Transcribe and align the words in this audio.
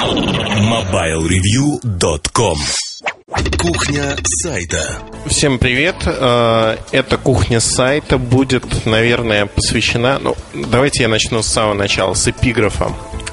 MobileReview.com 0.00 2.58
Кухня 3.58 4.16
сайта. 4.24 4.98
Всем 5.26 5.58
привет. 5.58 5.96
Э, 6.06 6.78
эта 6.90 7.18
кухня 7.18 7.60
сайта 7.60 8.16
будет, 8.16 8.86
наверное, 8.86 9.44
посвящена... 9.44 10.18
Ну, 10.18 10.34
давайте 10.54 11.02
я 11.02 11.08
начну 11.08 11.42
с 11.42 11.48
самого 11.48 11.74
начала, 11.74 12.14
с 12.14 12.26
эпиграфа. 12.26 12.90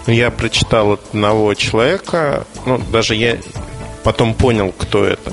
Я 0.08 0.30
прочитал 0.30 0.92
одного 0.92 1.54
человека, 1.54 2.46
ну, 2.66 2.80
даже 2.92 3.16
я 3.16 3.38
потом 4.04 4.34
понял, 4.34 4.74
кто 4.78 5.06
это. 5.06 5.32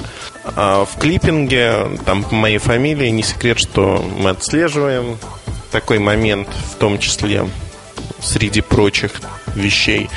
А 0.54 0.84
в 0.84 0.96
клиппинге, 1.00 1.98
там 2.06 2.22
по 2.22 2.36
моей 2.36 2.58
фамилии, 2.58 3.08
не 3.08 3.24
секрет, 3.24 3.58
что 3.58 4.08
мы 4.20 4.30
отслеживаем 4.30 5.18
такой 5.72 5.98
момент, 5.98 6.46
в 6.72 6.76
том 6.76 7.00
числе 7.00 7.48
среди 8.22 8.60
прочих 8.60 9.20
вещей. 9.56 10.08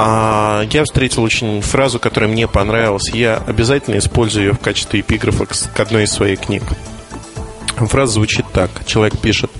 А 0.00 0.62
я 0.70 0.84
встретил 0.84 1.24
очень 1.24 1.60
фразу, 1.60 1.98
которая 1.98 2.30
мне 2.30 2.46
понравилась. 2.46 3.10
Я 3.12 3.42
обязательно 3.44 3.98
использую 3.98 4.46
ее 4.46 4.52
в 4.52 4.60
качестве 4.60 5.00
эпиграфа 5.00 5.44
к 5.46 5.80
одной 5.80 6.04
из 6.04 6.12
своих 6.12 6.38
книг. 6.38 6.62
Фраза 7.76 8.12
звучит 8.12 8.46
так. 8.52 8.70
Человек 8.86 9.18
пишет, 9.18 9.50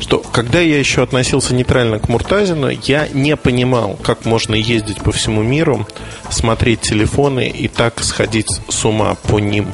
что 0.00 0.18
когда 0.18 0.58
я 0.58 0.76
еще 0.76 1.04
относился 1.04 1.54
нейтрально 1.54 2.00
к 2.00 2.08
Муртазину, 2.08 2.68
я 2.68 3.06
не 3.12 3.36
понимал, 3.36 3.96
как 4.02 4.24
можно 4.24 4.56
ездить 4.56 5.00
по 5.02 5.12
всему 5.12 5.44
миру, 5.44 5.86
смотреть 6.30 6.80
телефоны 6.80 7.48
и 7.48 7.68
так 7.68 8.02
сходить 8.02 8.50
с 8.68 8.84
ума 8.84 9.14
по 9.14 9.38
ним. 9.38 9.68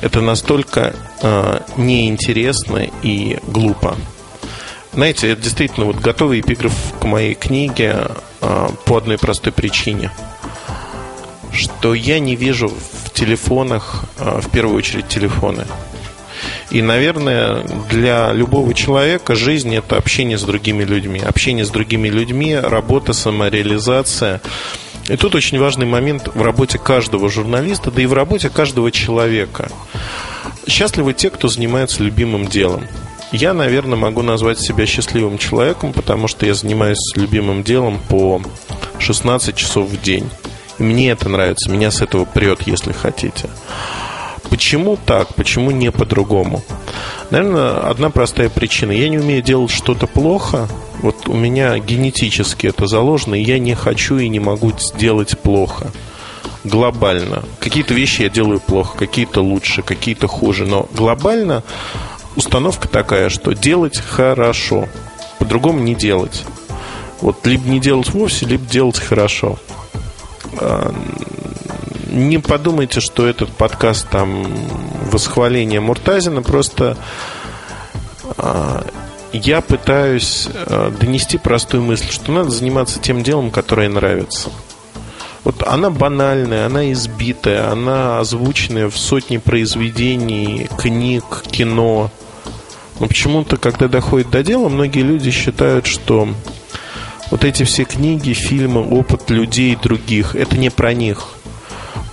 Это 0.00 0.20
настолько 0.20 0.96
э, 1.22 1.60
неинтересно 1.76 2.88
и 3.04 3.38
глупо. 3.46 3.96
Знаете, 4.92 5.30
это 5.30 5.42
действительно 5.42 5.86
вот 5.86 5.96
готовый 5.96 6.40
эпиграф 6.40 6.74
к 6.98 7.04
моей 7.04 7.34
книге 7.34 8.08
а, 8.40 8.72
по 8.86 8.96
одной 8.96 9.18
простой 9.18 9.52
причине. 9.52 10.10
Что 11.52 11.94
я 11.94 12.18
не 12.18 12.34
вижу 12.34 12.68
в 12.68 13.10
телефонах, 13.10 14.04
а, 14.18 14.40
в 14.40 14.50
первую 14.50 14.76
очередь, 14.76 15.06
телефоны. 15.06 15.64
И, 16.70 16.82
наверное, 16.82 17.64
для 17.88 18.32
любого 18.32 18.74
человека 18.74 19.36
жизнь– 19.36 19.74
это 19.76 19.96
общение 19.96 20.38
с 20.38 20.42
другими 20.42 20.82
людьми. 20.82 21.20
Общение 21.20 21.64
с 21.64 21.70
другими 21.70 22.08
людьми, 22.08 22.56
работа, 22.56 23.12
самореализация. 23.12 24.40
И 25.08 25.16
тут 25.16 25.34
очень 25.36 25.58
важный 25.58 25.86
момент 25.86 26.28
в 26.34 26.42
работе 26.42 26.78
каждого 26.78 27.28
журналиста, 27.28 27.90
да 27.90 28.02
и 28.02 28.06
в 28.06 28.12
работе 28.12 28.48
каждого 28.48 28.90
человека. 28.90 29.70
Счастливы 30.68 31.14
те, 31.14 31.30
кто 31.30 31.48
занимается 31.48 32.02
любимым 32.02 32.46
делом. 32.46 32.86
Я, 33.32 33.54
наверное, 33.54 33.96
могу 33.96 34.22
назвать 34.22 34.58
себя 34.58 34.86
счастливым 34.86 35.38
человеком, 35.38 35.92
потому 35.92 36.26
что 36.26 36.46
я 36.46 36.54
занимаюсь 36.54 36.98
любимым 37.14 37.62
делом 37.62 38.00
по 38.08 38.42
16 38.98 39.54
часов 39.54 39.88
в 39.88 40.00
день. 40.02 40.28
И 40.78 40.82
мне 40.82 41.10
это 41.10 41.28
нравится, 41.28 41.70
меня 41.70 41.92
с 41.92 42.00
этого 42.00 42.24
прет, 42.24 42.62
если 42.66 42.92
хотите. 42.92 43.48
Почему 44.48 44.98
так? 45.06 45.32
Почему 45.36 45.70
не 45.70 45.92
по-другому? 45.92 46.64
Наверное, 47.30 47.88
одна 47.88 48.10
простая 48.10 48.48
причина. 48.48 48.90
Я 48.90 49.08
не 49.08 49.18
умею 49.18 49.42
делать 49.42 49.70
что-то 49.70 50.08
плохо. 50.08 50.68
Вот 51.00 51.28
у 51.28 51.34
меня 51.34 51.78
генетически 51.78 52.66
это 52.66 52.88
заложено, 52.88 53.36
и 53.36 53.44
я 53.44 53.60
не 53.60 53.76
хочу 53.76 54.18
и 54.18 54.28
не 54.28 54.40
могу 54.40 54.72
сделать 54.76 55.38
плохо. 55.38 55.92
Глобально. 56.64 57.44
Какие-то 57.60 57.94
вещи 57.94 58.22
я 58.22 58.28
делаю 58.28 58.58
плохо, 58.58 58.98
какие-то 58.98 59.40
лучше, 59.40 59.82
какие-то 59.82 60.26
хуже. 60.26 60.66
Но 60.66 60.88
глобально 60.92 61.62
установка 62.36 62.88
такая, 62.88 63.28
что 63.28 63.52
делать 63.52 63.98
хорошо, 63.98 64.88
по-другому 65.38 65.80
не 65.80 65.94
делать. 65.94 66.44
Вот 67.20 67.46
либо 67.46 67.68
не 67.68 67.80
делать 67.80 68.10
вовсе, 68.10 68.46
либо 68.46 68.64
делать 68.66 68.98
хорошо. 68.98 69.58
А, 70.58 70.94
не 72.10 72.38
подумайте, 72.38 73.00
что 73.00 73.26
этот 73.26 73.50
подкаст 73.50 74.08
там 74.08 74.46
восхваление 75.10 75.80
Муртазина, 75.80 76.42
просто 76.42 76.96
а, 78.36 78.84
я 79.32 79.60
пытаюсь 79.60 80.48
а, 80.52 80.90
донести 80.90 81.38
простую 81.38 81.82
мысль, 81.82 82.10
что 82.10 82.32
надо 82.32 82.50
заниматься 82.50 82.98
тем 83.00 83.22
делом, 83.22 83.50
которое 83.50 83.88
нравится. 83.88 84.50
Вот 85.44 85.62
она 85.66 85.90
банальная, 85.90 86.66
она 86.66 86.92
избитая, 86.92 87.70
она 87.70 88.18
озвученная 88.18 88.90
в 88.90 88.96
сотни 88.96 89.38
произведений, 89.38 90.68
книг, 90.78 91.44
кино. 91.50 92.10
Но 93.00 93.06
почему-то, 93.08 93.56
когда 93.56 93.88
доходит 93.88 94.30
до 94.30 94.42
дела, 94.42 94.68
многие 94.68 95.00
люди 95.00 95.30
считают, 95.30 95.86
что 95.86 96.28
вот 97.30 97.44
эти 97.44 97.62
все 97.62 97.84
книги, 97.84 98.34
фильмы, 98.34 98.86
опыт 98.86 99.30
людей 99.30 99.74
других, 99.74 100.36
это 100.36 100.58
не 100.58 100.70
про 100.70 100.92
них. 100.92 101.30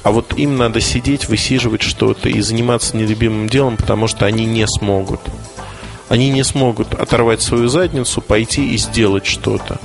А 0.03 0.11
вот 0.11 0.37
им 0.37 0.55
надо 0.57 0.79
сидеть, 0.79 1.27
высиживать 1.27 1.81
что-то 1.81 2.29
и 2.29 2.39
заниматься 2.39 2.95
нелюбимым 2.95 3.49
делом, 3.49 3.75
потому 3.75 4.07
что 4.07 4.25
они 4.25 4.45
не 4.45 4.65
смогут. 4.65 5.19
Они 6.07 6.29
не 6.29 6.45
смогут 6.45 6.93
оторвать 6.93 7.41
свою 7.41 7.67
задницу, 7.67 8.21
пойти 8.21 8.73
и 8.73 8.77
сделать 8.77 9.25
что-то. 9.25 9.81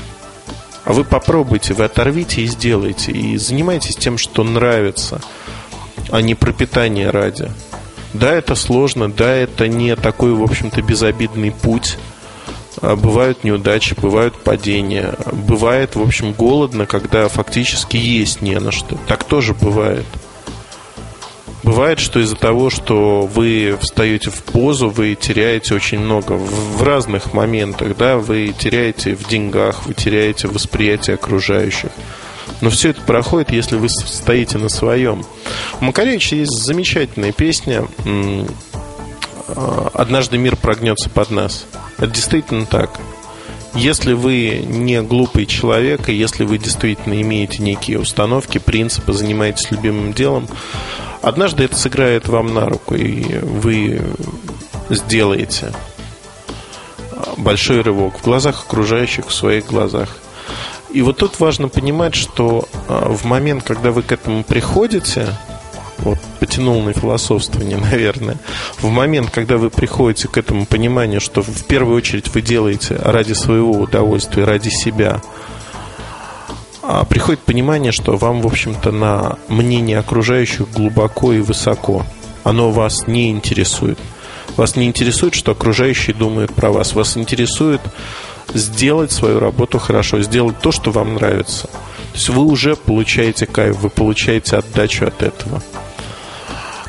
А 0.84 0.92
вы 0.92 1.02
попробуйте, 1.02 1.74
вы 1.74 1.84
оторвите 1.84 2.42
и 2.42 2.46
сделайте. 2.46 3.10
И 3.10 3.36
занимайтесь 3.38 3.96
тем, 3.96 4.18
что 4.18 4.44
нравится, 4.44 5.20
а 6.10 6.22
не 6.22 6.36
пропитание 6.36 7.10
ради. 7.10 7.50
Да, 8.12 8.32
это 8.32 8.54
сложно, 8.54 9.10
да, 9.10 9.32
это 9.34 9.68
не 9.68 9.96
такой, 9.96 10.34
в 10.34 10.42
общем-то, 10.42 10.82
безобидный 10.82 11.50
путь. 11.50 11.96
А, 12.80 12.96
бывают 12.96 13.44
неудачи, 13.44 13.94
бывают 13.94 14.34
падения. 14.36 15.14
Бывает, 15.32 15.96
в 15.96 16.02
общем, 16.02 16.32
голодно, 16.32 16.86
когда 16.86 17.28
фактически 17.28 17.96
есть 17.96 18.42
не 18.42 18.58
на 18.58 18.72
что. 18.72 18.98
Так 19.06 19.24
тоже 19.24 19.54
бывает. 19.54 20.04
Бывает, 21.62 22.00
что 22.00 22.18
из-за 22.18 22.34
того, 22.34 22.70
что 22.70 23.22
вы 23.22 23.78
встаете 23.80 24.30
в 24.30 24.42
позу, 24.42 24.90
вы 24.90 25.14
теряете 25.14 25.74
очень 25.74 26.00
много 26.00 26.32
в 26.32 26.82
разных 26.82 27.32
моментах, 27.32 27.96
да, 27.96 28.16
вы 28.16 28.52
теряете 28.58 29.14
в 29.14 29.28
деньгах, 29.28 29.86
вы 29.86 29.94
теряете 29.94 30.48
в 30.48 30.54
восприятии 30.54 31.12
окружающих. 31.12 31.90
Но 32.60 32.70
все 32.70 32.90
это 32.90 33.00
проходит, 33.02 33.50
если 33.50 33.76
вы 33.76 33.88
стоите 33.88 34.58
на 34.58 34.68
своем. 34.68 35.24
У 35.80 35.84
Макаревича 35.84 36.36
есть 36.36 36.64
замечательная 36.64 37.32
песня 37.32 37.86
«Однажды 39.94 40.38
мир 40.38 40.56
прогнется 40.56 41.10
под 41.10 41.30
нас». 41.30 41.66
Это 41.98 42.08
действительно 42.08 42.66
так. 42.66 42.98
Если 43.74 44.12
вы 44.12 44.62
не 44.66 45.00
глупый 45.02 45.46
человек, 45.46 46.08
и 46.08 46.14
если 46.14 46.44
вы 46.44 46.58
действительно 46.58 47.20
имеете 47.20 47.62
некие 47.62 47.98
установки, 47.98 48.58
принципы, 48.58 49.12
занимаетесь 49.12 49.70
любимым 49.70 50.12
делом, 50.12 50.46
однажды 51.22 51.64
это 51.64 51.74
сыграет 51.76 52.28
вам 52.28 52.52
на 52.52 52.66
руку, 52.68 52.94
и 52.94 53.38
вы 53.38 54.02
сделаете 54.90 55.72
большой 57.38 57.80
рывок 57.80 58.18
в 58.18 58.24
глазах 58.24 58.64
окружающих, 58.66 59.28
в 59.28 59.34
своих 59.34 59.66
глазах. 59.66 60.18
И 60.92 61.00
вот 61.00 61.16
тут 61.16 61.40
важно 61.40 61.68
понимать, 61.68 62.14
что 62.14 62.68
а, 62.88 63.08
в 63.08 63.24
момент, 63.24 63.62
когда 63.64 63.90
вы 63.90 64.02
к 64.02 64.12
этому 64.12 64.44
приходите, 64.44 65.28
вот 65.98 66.18
потянул 66.38 66.82
на 66.82 66.92
философствование, 66.92 67.76
наверное, 67.92 68.36
в 68.78 68.88
момент, 68.88 69.30
когда 69.30 69.56
вы 69.56 69.70
приходите 69.70 70.28
к 70.28 70.36
этому 70.36 70.66
пониманию, 70.66 71.20
что 71.20 71.42
в 71.42 71.64
первую 71.64 71.96
очередь 71.96 72.28
вы 72.34 72.42
делаете 72.42 72.96
ради 72.96 73.32
своего 73.32 73.72
удовольствия, 73.72 74.44
ради 74.44 74.68
себя, 74.68 75.20
а 76.82 77.04
приходит 77.04 77.40
понимание, 77.40 77.92
что 77.92 78.16
вам, 78.16 78.42
в 78.42 78.46
общем-то, 78.46 78.90
на 78.90 79.38
мнение 79.48 79.98
окружающих 79.98 80.70
глубоко 80.72 81.32
и 81.32 81.40
высоко. 81.40 82.04
Оно 82.42 82.70
вас 82.70 83.06
не 83.06 83.30
интересует. 83.30 83.98
Вас 84.56 84.76
не 84.76 84.86
интересует, 84.86 85.34
что 85.34 85.52
окружающие 85.52 86.14
думают 86.14 86.52
про 86.52 86.70
вас. 86.70 86.94
Вас 86.94 87.16
интересует 87.16 87.80
сделать 88.54 89.12
свою 89.12 89.40
работу 89.40 89.78
хорошо, 89.78 90.20
сделать 90.22 90.58
то, 90.60 90.72
что 90.72 90.90
вам 90.90 91.14
нравится. 91.14 91.68
То 91.68 92.14
есть 92.14 92.28
вы 92.28 92.42
уже 92.44 92.76
получаете 92.76 93.46
кайф, 93.46 93.76
вы 93.78 93.90
получаете 93.90 94.56
отдачу 94.56 95.06
от 95.06 95.22
этого. 95.22 95.62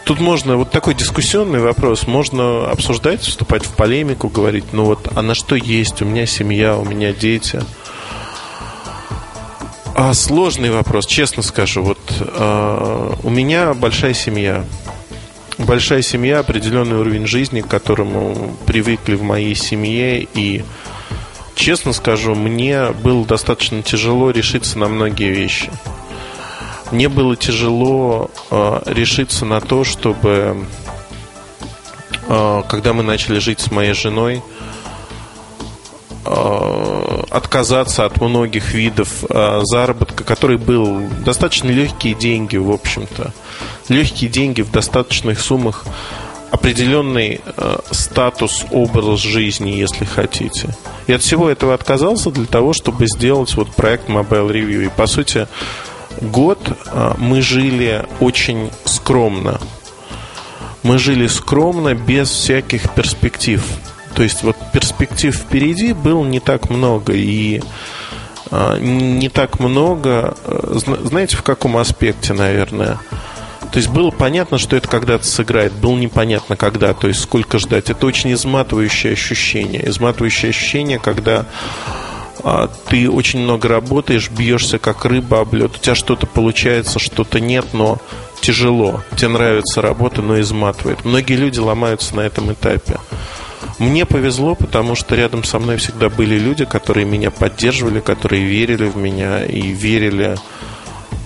Тут 0.06 0.19
можно, 0.19 0.57
вот 0.57 0.69
такой 0.69 0.95
дискуссионный 0.95 1.62
вопрос, 1.62 2.07
можно 2.07 2.69
обсуждать, 2.69 3.21
вступать 3.21 3.65
в 3.65 3.69
полемику, 3.69 4.27
говорить, 4.27 4.65
ну 4.74 4.83
вот, 4.83 5.07
а 5.15 5.21
на 5.21 5.33
что 5.33 5.56
есть, 5.56 6.01
у 6.01 6.06
меня 6.06 6.25
семья, 6.25 6.75
у 6.75 6.83
меня 6.83 7.13
дети. 7.13 7.62
А 9.95 10.13
сложный 10.13 10.71
вопрос, 10.71 11.06
честно 11.06 11.42
скажу, 11.42 11.83
вот 11.83 12.00
э, 12.19 13.13
у 13.24 13.30
меня 13.30 13.74
большая 13.74 14.13
семья, 14.13 14.66
большая 15.57 16.01
семья, 16.01 16.39
определенный 16.39 16.98
уровень 16.98 17.27
жизни, 17.27 17.62
к 17.62 17.68
которому 17.68 18.57
привыкли 18.66 19.16
в 19.16 19.24
моей 19.24 19.56
семье, 19.56 20.27
и 20.33 20.63
честно 21.55 21.94
скажу, 21.94 22.35
мне 22.35 22.91
было 22.91 23.25
достаточно 23.25 23.81
тяжело 23.81 24.31
решиться 24.31 24.77
на 24.79 24.88
многие 24.88 25.31
вещи. 25.31 25.71
Мне 26.91 27.09
было 27.09 27.35
тяжело 27.35 28.29
э, 28.51 28.81
решиться 28.85 29.45
на 29.45 29.61
то, 29.61 29.83
чтобы, 29.83 30.65
э, 32.27 32.63
когда 32.67 32.94
мы 32.94 33.03
начали 33.03 33.39
жить 33.39 33.59
с 33.59 33.71
моей 33.71 33.94
женой, 33.94 34.44
э, 36.25 37.23
отказаться 37.29 38.06
от 38.06 38.21
многих 38.21 38.73
видов 38.73 39.23
э, 39.27 39.61
заработка, 39.63 40.23
который 40.23 40.57
был 40.57 41.07
достаточно 41.25 41.69
легкие 41.69 42.13
деньги, 42.13 42.57
в 42.57 42.71
общем-то. 42.71 43.33
Легкие 43.89 44.29
деньги 44.29 44.61
в 44.61 44.71
достаточных 44.71 45.39
суммах, 45.39 45.85
определенный 46.53 47.41
э, 47.44 47.77
статус, 47.89 48.63
образ 48.69 49.19
жизни, 49.19 49.71
если 49.71 50.05
хотите. 50.05 50.75
И 51.07 51.13
от 51.13 51.23
всего 51.23 51.50
этого 51.50 51.73
отказался 51.73 52.29
для 52.29 52.45
того, 52.45 52.73
чтобы 52.73 53.07
сделать 53.07 53.55
вот 53.55 53.69
проект 53.69 54.07
Mobile 54.07 54.51
Review. 54.51 54.85
И 54.85 54.89
по 54.89 55.07
сути, 55.07 55.47
год 56.21 56.59
э, 56.69 57.13
мы 57.17 57.41
жили 57.41 58.05
очень 58.19 58.69
скромно. 58.85 59.59
Мы 60.83 61.00
жили 61.00 61.25
скромно, 61.25 61.95
без 61.95 62.29
всяких 62.29 62.94
перспектив. 62.94 63.65
То 64.13 64.21
есть 64.21 64.44
вот 64.44 64.56
перспектив 64.71 65.35
впереди 65.35 65.94
было 65.94 66.23
не 66.23 66.39
так 66.39 66.69
много 66.69 67.13
и 67.13 67.63
а, 68.51 68.77
не 68.77 69.29
так 69.29 69.59
много, 69.59 70.35
э, 70.45 70.79
знаете, 71.06 71.35
в 71.35 71.41
каком 71.41 71.77
аспекте, 71.77 72.33
наверное. 72.33 72.99
То 73.73 73.79
есть 73.79 73.89
было 73.89 74.11
понятно, 74.11 74.59
что 74.59 74.75
это 74.75 74.87
когда-то 74.87 75.25
сыграет, 75.25 75.73
было 75.73 75.97
непонятно 75.97 76.55
когда, 76.55 76.93
то 76.93 77.07
есть 77.07 77.21
сколько 77.21 77.57
ждать. 77.57 77.89
Это 77.89 78.05
очень 78.05 78.31
изматывающее 78.31 79.13
ощущение. 79.13 79.89
Изматывающее 79.89 80.51
ощущение, 80.51 80.99
когда 80.99 81.47
а, 82.43 82.69
ты 82.87 83.09
очень 83.09 83.39
много 83.39 83.67
работаешь, 83.67 84.29
бьешься 84.29 84.77
как 84.77 85.05
рыба 85.05 85.39
об 85.39 85.55
лед, 85.55 85.71
у 85.75 85.79
тебя 85.79 85.95
что-то 85.95 86.27
получается, 86.27 86.99
что-то 86.99 87.39
нет, 87.39 87.65
но 87.73 87.97
тяжело. 88.41 89.01
Тебе 89.15 89.29
нравится 89.29 89.81
работа, 89.81 90.21
но 90.21 90.39
изматывает. 90.39 91.03
Многие 91.03 91.37
люди 91.37 91.57
ломаются 91.57 92.15
на 92.15 92.21
этом 92.21 92.53
этапе. 92.53 92.99
Мне 93.79 94.05
повезло, 94.05 94.53
потому 94.53 94.93
что 94.93 95.15
рядом 95.15 95.43
со 95.43 95.57
мной 95.57 95.77
всегда 95.77 96.09
были 96.09 96.37
люди, 96.37 96.65
которые 96.65 97.07
меня 97.07 97.31
поддерживали, 97.31 98.01
которые 98.01 98.43
верили 98.43 98.85
в 98.85 98.97
меня 98.97 99.43
и 99.43 99.71
верили 99.71 100.37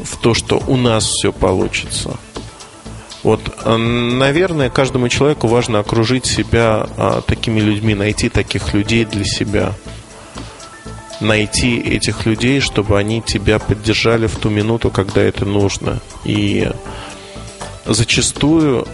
в 0.01 0.15
то, 0.15 0.33
что 0.33 0.63
у 0.67 0.77
нас 0.77 1.09
все 1.09 1.33
получится. 1.33 2.17
Вот, 3.23 3.41
э, 3.63 3.75
наверное, 3.75 4.69
каждому 4.69 5.09
человеку 5.09 5.47
важно 5.47 5.79
окружить 5.79 6.25
себя 6.25 6.87
а, 6.97 7.21
такими 7.21 7.59
людьми, 7.59 7.95
найти 7.95 8.29
таких 8.29 8.73
людей 8.73 9.05
для 9.05 9.25
себя. 9.25 9.73
Найти 11.19 11.79
этих 11.79 12.25
людей, 12.25 12.59
чтобы 12.59 12.97
они 12.97 13.21
тебя 13.21 13.57
поддержали 13.57 14.27
в 14.27 14.35
ту 14.35 14.49
минуту, 14.49 14.91
когда 14.91 15.21
это 15.21 15.45
нужно. 15.45 15.99
И 16.25 16.69
зачастую 17.85 18.87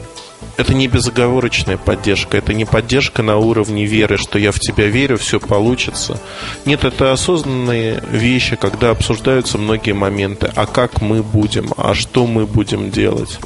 это 0.56 0.74
не 0.74 0.88
безоговорочная 0.88 1.78
поддержка, 1.78 2.38
это 2.38 2.54
не 2.54 2.66
поддержка 2.66 3.24
на 3.24 3.38
уровне 3.38 3.86
веры, 3.86 4.18
что 4.18 4.38
я 4.38 4.52
в 4.52 4.60
тебя 4.60 4.88
верю, 4.88 5.18
все 5.18 5.40
получится. 5.40 6.20
Нет, 6.66 6.84
это 6.84 7.12
осознанные 7.12 8.04
вещи, 8.10 8.56
когда 8.56 8.92
обсуждаются 8.92 9.58
многие 9.58 9.94
моменты. 9.94 10.52
А 10.56 10.66
как 10.66 11.02
мы 11.02 11.24
будем, 11.24 11.72
а 11.78 11.94
что 11.94 12.28
мы 12.28 12.46
будем 12.46 12.92
делать? 12.92 13.40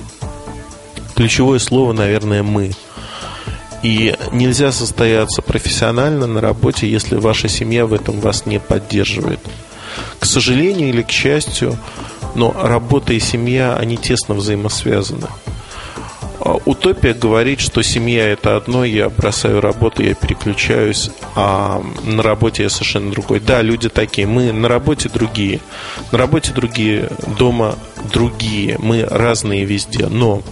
Ключевое 1.18 1.58
слово, 1.58 1.94
наверное, 1.94 2.44
мы. 2.44 2.74
И 3.82 4.14
нельзя 4.32 4.72
состояться 4.72 5.42
профессионально 5.42 6.28
на 6.28 6.42
работе, 6.42 6.88
если 6.88 7.16
ваша 7.16 7.48
семья 7.48 7.88
в 7.88 7.94
этом 7.94 8.20
вас 8.20 8.46
не 8.46 8.60
поддерживает. 8.60 9.40
К 10.20 10.26
сожалению 10.26 10.90
или 10.90 11.02
к 11.02 11.10
счастью, 11.10 11.76
но 12.36 12.56
работа 12.62 13.14
и 13.14 13.20
семья, 13.20 13.76
они 13.76 13.98
тесно 13.98 14.36
взаимосвязаны. 14.36 15.26
А, 16.40 16.58
утопия 16.66 17.16
говорит, 17.16 17.62
что 17.62 17.82
семья 17.82 18.28
это 18.28 18.56
одно, 18.56 18.86
я 18.86 19.10
бросаю 19.10 19.60
работу, 19.60 20.04
я 20.04 20.14
переключаюсь, 20.14 21.10
а 21.36 21.82
на 22.04 22.22
работе 22.22 22.62
я 22.62 22.70
совершенно 22.70 23.10
другой. 23.10 23.40
Да, 23.40 23.64
люди 23.64 23.90
такие, 23.90 24.28
мы 24.28 24.54
на 24.54 24.68
работе 24.68 25.10
другие, 25.10 25.62
на 26.12 26.20
работе 26.20 26.54
другие, 26.54 27.10
дома 27.40 27.76
другие, 28.14 28.78
мы 28.78 29.04
разные 29.04 29.66
везде, 29.66 30.06
но 30.06 30.44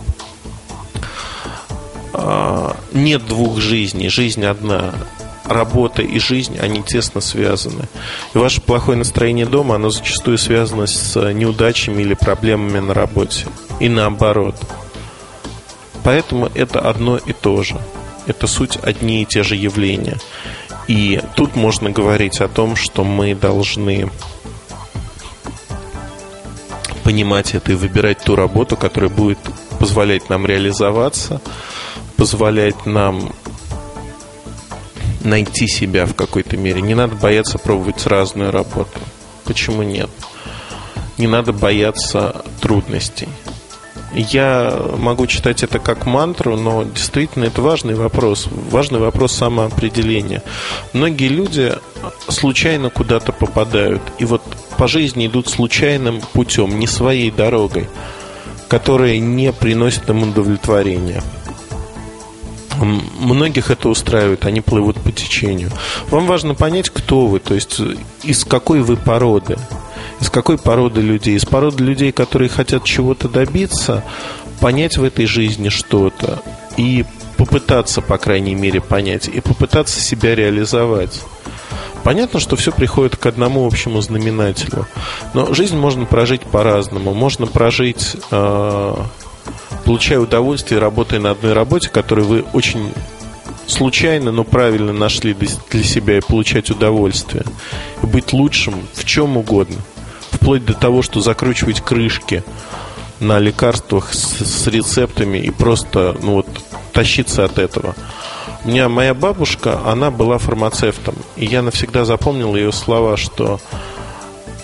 нет 2.94 3.26
двух 3.26 3.60
жизней, 3.60 4.10
жизнь 4.10 4.46
одна. 4.46 4.94
Работа 5.46 6.02
и 6.02 6.18
жизнь, 6.18 6.58
они 6.58 6.82
тесно 6.82 7.22
связаны. 7.22 7.84
И 8.34 8.38
ваше 8.40 8.62
плохое 8.62 8.98
настроение 8.98 9.46
дома, 9.46 9.76
оно 9.76 9.92
зачастую 9.92 10.40
связано 10.40 10.88
с 10.88 11.32
неудачами 11.34 12.02
или 12.02 12.16
проблемами 12.16 12.80
на 12.80 12.96
работе. 12.96 13.46
И 13.80 13.88
наоборот– 13.88 14.56
Поэтому 16.06 16.52
это 16.54 16.82
одно 16.82 17.18
и 17.18 17.34
то 17.34 17.64
же. 17.64 17.82
Это 18.28 18.46
суть 18.46 18.78
одни 18.78 19.24
и 19.24 19.26
те 19.26 19.42
же 19.42 19.56
явления. 19.56 20.18
И 20.88 21.20
тут 21.36 21.56
можно 21.56 21.90
говорить 21.90 22.42
о 22.42 22.48
том, 22.48 22.76
что 22.76 23.04
мы 23.04 23.34
должны 23.34 24.12
понимать 27.04 27.56
это 27.56 27.72
и 27.72 27.76
выбирать 27.76 28.20
ту 28.24 28.36
работу, 28.36 28.78
которая 28.78 29.10
будет 29.10 29.40
позволять 29.80 30.30
нам 30.30 30.46
реализоваться, 30.46 31.42
позволять 32.18 32.86
нам 32.86 33.34
найти 35.22 35.68
себя 35.68 36.06
в 36.06 36.16
какой-то 36.16 36.58
мере. 36.58 36.82
Не 36.82 36.96
надо 36.96 37.16
бояться 37.16 37.58
пробовать 37.58 38.06
разную 38.06 38.52
работу. 38.52 39.00
Почему 39.44 39.84
нет? 39.84 40.10
Не 41.18 41.28
надо 41.28 41.54
бояться 41.54 42.44
трудностей. 42.62 43.28
Я 44.14 44.80
могу 44.98 45.28
читать 45.28 45.64
это 45.64 45.80
как 45.80 46.06
мантру, 46.06 46.56
но 46.56 46.84
действительно 46.84 47.46
это 47.46 47.62
важный 47.62 47.96
вопрос. 47.96 48.48
Важный 48.70 49.00
вопрос 49.00 49.34
самоопределения. 49.34 50.42
Многие 50.94 51.28
люди 51.28 51.74
случайно 52.30 52.90
куда-то 52.90 53.34
попадают. 53.34 54.02
И 54.18 54.26
вот 54.26 54.42
по 54.78 54.88
жизни 54.88 55.28
идут 55.28 55.50
случайным 55.50 56.22
путем, 56.34 56.80
не 56.80 56.88
своей 56.88 57.30
дорогой, 57.30 57.90
которая 58.70 59.18
не 59.18 59.52
приносит 59.52 60.10
им 60.10 60.24
удовлетворения. 60.24 61.22
Многих 62.82 63.72
это 63.72 63.90
устраивает, 63.90 64.46
они 64.46 64.62
плывут 64.62 64.98
по 65.02 65.12
течению. 65.12 65.72
Вам 66.10 66.28
важно 66.28 66.56
понять, 66.56 66.90
кто 66.90 67.28
вы, 67.28 67.40
то 67.40 67.54
есть 67.54 67.80
из 68.24 68.44
какой 68.44 68.82
вы 68.82 68.98
породы 68.98 69.58
из 70.22 70.30
какой 70.30 70.58
породы 70.58 71.02
людей? 71.02 71.36
Из 71.36 71.46
породы 71.46 71.84
людей, 71.84 72.12
которые 72.12 72.50
хотят 72.50 72.84
чего-то 72.84 73.28
добиться, 73.28 74.04
понять 74.60 74.98
в 74.98 75.04
этой 75.04 75.26
жизни 75.26 75.70
что-то 75.70 76.42
и 76.78 77.06
попытаться, 77.38 78.02
по 78.02 78.18
крайней 78.18 78.56
мере, 78.56 78.82
понять, 78.82 79.28
и 79.28 79.42
попытаться 79.42 80.00
себя 80.00 80.36
реализовать. 80.36 81.22
Понятно, 82.04 82.40
что 82.40 82.56
все 82.56 82.72
приходит 82.72 83.18
к 83.18 83.26
одному 83.26 83.66
общему 83.66 84.00
знаменателю. 84.00 84.88
Но 85.34 85.54
жизнь 85.54 85.76
можно 85.76 86.06
прожить 86.06 86.42
по-разному. 86.42 87.14
Можно 87.14 87.48
прожить, 87.48 88.16
э, 88.30 88.96
получая 89.86 90.20
удовольствие, 90.20 90.82
работая 90.82 91.20
на 91.20 91.32
одной 91.32 91.54
работе, 91.54 91.90
которую 91.90 92.28
вы 92.28 92.46
очень 92.54 92.92
случайно, 93.68 94.32
но 94.32 94.44
правильно 94.44 94.92
нашли 94.92 95.34
для 95.34 95.84
себя 95.84 96.18
и 96.18 96.22
получать 96.22 96.70
удовольствие. 96.70 97.44
И 98.04 98.06
быть 98.06 98.34
лучшим 98.34 98.76
в 98.94 99.06
чем 99.06 99.38
угодно– 99.38 99.78
вплоть 100.46 100.64
до 100.64 100.76
того, 100.76 101.02
что 101.02 101.22
закручивать 101.22 101.82
крышки 101.82 102.44
на 103.20 103.40
лекарствах 103.40 104.14
с, 104.14 104.46
с 104.46 104.68
рецептами 104.68 105.40
и 105.40 105.50
просто 105.50 106.16
ну 106.22 106.34
вот, 106.34 106.48
тащиться 106.94 107.46
от 107.46 107.58
этого. 107.58 107.96
У 108.64 108.68
меня 108.68 108.88
моя 108.88 109.16
бабушка, 109.16 109.80
она 109.86 110.12
была 110.12 110.38
фармацевтом, 110.38 111.16
и 111.36 111.46
я 111.46 111.64
навсегда 111.64 112.06
запомнил 112.06 112.56
ее 112.56 112.72
слова, 112.72 113.18
что 113.18 113.60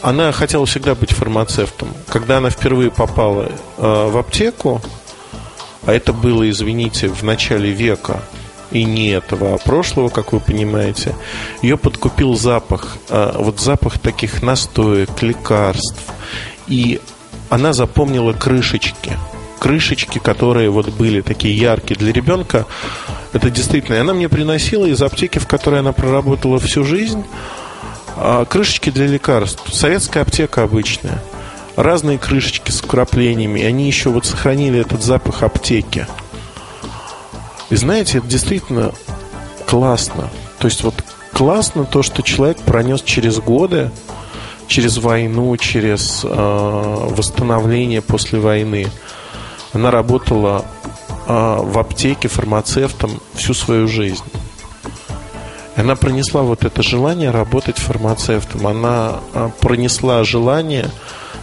она 0.04 0.32
хотела 0.32 0.68
всегда 0.68 0.94
быть 0.94 1.14
фармацевтом. 1.14 1.88
Когда 2.08 2.38
она 2.38 2.52
впервые 2.52 2.92
попала 2.92 3.48
э, 3.78 4.10
в 4.10 4.18
аптеку, 4.18 4.82
а 5.86 5.94
это 5.94 6.14
было, 6.14 6.50
извините, 6.50 7.08
в 7.08 7.24
начале 7.24 7.72
века, 7.72 8.22
и 8.72 8.84
не 8.84 9.10
этого, 9.10 9.54
а 9.54 9.58
прошлого, 9.58 10.10
как 10.10 10.32
вы 10.34 10.40
понимаете, 10.40 11.16
ее 11.62 11.78
подкупил 11.78 12.36
запах, 12.36 12.98
а, 13.10 13.36
вот 13.38 13.60
запах 13.60 14.00
таких 14.00 14.42
настоек, 14.42 15.10
лекарств. 15.22 16.02
И 16.68 17.02
она 17.50 17.74
запомнила 17.74 18.34
крышечки. 18.34 19.18
Крышечки, 19.60 20.20
которые 20.20 20.70
вот 20.70 20.90
были 20.90 21.22
такие 21.22 21.56
яркие 21.56 21.98
для 21.98 22.12
ребенка. 22.12 22.66
Это 23.34 23.50
действительно. 23.50 23.96
И 23.96 24.00
она 24.00 24.14
мне 24.14 24.30
приносила 24.30 24.86
из 24.86 25.02
аптеки, 25.02 25.38
в 25.38 25.48
которой 25.48 25.82
она 25.82 25.92
проработала 25.92 26.58
всю 26.60 26.84
жизнь, 26.84 27.26
а, 28.16 28.46
крышечки 28.46 28.90
для 28.90 29.08
лекарств. 29.08 29.62
Советская 29.74 30.24
аптека 30.24 30.64
обычная. 30.64 31.22
Разные 31.76 32.18
крышечки 32.18 32.72
с 32.72 32.82
вкраплениями. 32.82 33.60
И 33.60 33.66
они 33.66 33.88
еще 33.88 34.10
вот 34.10 34.26
сохранили 34.26 34.80
этот 34.80 35.04
запах 35.04 35.44
аптеки. 35.44 36.08
И 37.70 37.76
знаете, 37.76 38.18
это 38.18 38.28
действительно 38.28 38.92
классно. 39.66 40.30
То 40.60 40.68
есть 40.68 40.84
вот 40.84 40.96
классно 41.34 41.86
то, 41.86 42.04
что 42.04 42.22
человек 42.22 42.58
пронес 42.60 43.02
через 43.02 43.40
годы, 43.40 43.92
через 44.68 44.98
войну, 44.98 45.56
через 45.58 46.22
э, 46.24 46.28
восстановление 46.30 48.02
после 48.02 48.40
войны. 48.40 48.88
Она 49.74 49.92
работала 49.92 50.66
э, 51.28 51.58
в 51.62 51.80
аптеке 51.80 52.28
фармацевтом 52.28 53.22
всю 53.34 53.54
свою 53.54 53.88
жизнь. 53.88 54.24
Она 55.76 55.96
пронесла 55.96 56.42
вот 56.42 56.66
это 56.66 56.84
желание 56.84 57.32
работать 57.32 57.78
фармацевтом. 57.78 58.68
Она 58.68 59.20
а, 59.34 59.50
пронесла 59.62 60.24
желание 60.24 60.92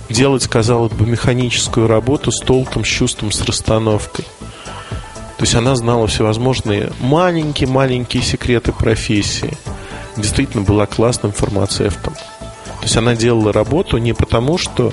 делать, 0.09 0.47
казалось 0.47 0.93
бы, 0.93 1.07
механическую 1.07 1.87
работу 1.87 2.31
с 2.33 2.41
толком, 2.41 2.85
с 2.85 2.89
чувством, 2.89 3.33
с 3.33 3.43
расстановкой. 3.43 4.25
То 5.39 5.45
есть 5.45 5.55
она 5.55 5.77
знала 5.77 6.07
всевозможные 6.09 6.93
маленькие-маленькие 7.01 8.23
секреты 8.23 8.73
профессии. 8.73 9.57
Действительно 10.17 10.65
была 10.65 10.87
классным 10.87 11.31
фармацевтом. 11.33 12.15
То 12.15 12.83
есть 12.83 12.97
она 12.97 13.15
делала 13.15 13.53
работу 13.53 13.99
не 13.99 14.13
потому, 14.13 14.59
что 14.59 14.93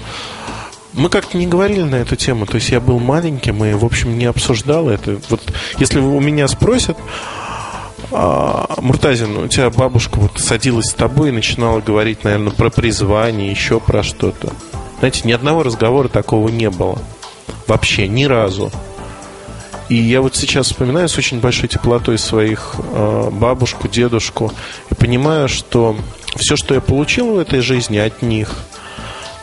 мы 0.93 1.10
как-то 1.10 1.38
не 1.38 1.48
говорили 1.48 1.81
на 1.84 1.95
эту 1.95 2.15
тему. 2.15 2.45
То 2.45 2.55
есть 2.55 2.69
я 2.69 2.79
был 2.79 3.00
маленьким 3.00 3.63
и, 3.65 3.74
в 3.74 3.84
общем, 3.84 4.17
не 4.17 4.25
обсуждал 4.25 4.88
это. 4.88 5.19
Вот 5.29 5.41
если 5.79 6.00
у 6.00 6.19
меня 6.19 6.48
спросят, 6.48 6.98
а, 8.12 8.75
Муртазин, 8.81 9.38
у 9.38 9.48
тебя 9.48 9.69
бабушка 9.69 10.19
вот 10.19 10.39
садилась 10.39 10.91
с 10.91 10.93
тобой 10.93 11.29
и 11.29 11.34
начинала 11.34 11.81
говорить, 11.81 12.24
наверное, 12.24 12.51
про 12.51 12.69
призвание, 12.69 13.50
еще 13.50 13.79
про 13.79 14.03
что-то. 14.03 14.51
Знаете, 14.99 15.21
ни 15.25 15.31
одного 15.31 15.63
разговора 15.63 16.07
такого 16.07 16.49
не 16.49 16.69
было. 16.69 16.97
Вообще, 17.67 18.07
ни 18.07 18.25
разу. 18.25 18.71
И 19.87 19.95
я 19.95 20.21
вот 20.21 20.35
сейчас 20.35 20.67
вспоминаю 20.67 21.07
с 21.07 21.17
очень 21.17 21.39
большой 21.39 21.69
теплотой 21.69 22.17
своих 22.17 22.75
э, 22.77 23.29
бабушку, 23.31 23.87
дедушку 23.87 24.51
и 24.89 24.95
понимаю, 24.95 25.47
что 25.47 25.95
все, 26.35 26.55
что 26.55 26.73
я 26.73 26.81
получил 26.81 27.35
в 27.35 27.37
этой 27.37 27.59
жизни 27.59 27.97
от 27.97 28.23
них, 28.23 28.55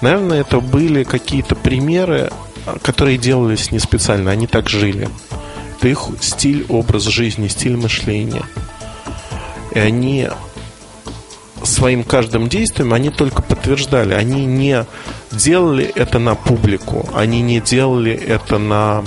наверное, 0.00 0.40
это 0.40 0.60
были 0.60 1.04
какие-то 1.04 1.54
примеры, 1.54 2.30
которые 2.82 3.18
делались 3.18 3.70
не 3.70 3.78
специально, 3.78 4.32
они 4.32 4.48
так 4.48 4.68
жили. 4.68 5.08
Это 5.78 5.88
их 5.88 6.08
стиль, 6.20 6.66
образ 6.68 7.04
жизни, 7.04 7.46
стиль 7.46 7.76
мышления. 7.76 8.42
И 9.74 9.78
они 9.78 10.28
своим 11.64 12.04
каждым 12.04 12.48
действием, 12.48 12.92
они 12.92 13.10
только 13.10 13.42
подтверждали, 13.42 14.14
они 14.14 14.46
не 14.46 14.84
делали 15.30 15.84
это 15.84 16.18
на 16.18 16.34
публику, 16.34 17.08
они 17.14 17.40
не 17.40 17.60
делали 17.60 18.12
это 18.12 18.58
на 18.58 19.04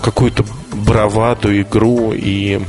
какую-то 0.00 0.44
браваду, 0.72 1.58
игру 1.60 2.12
и 2.12 2.60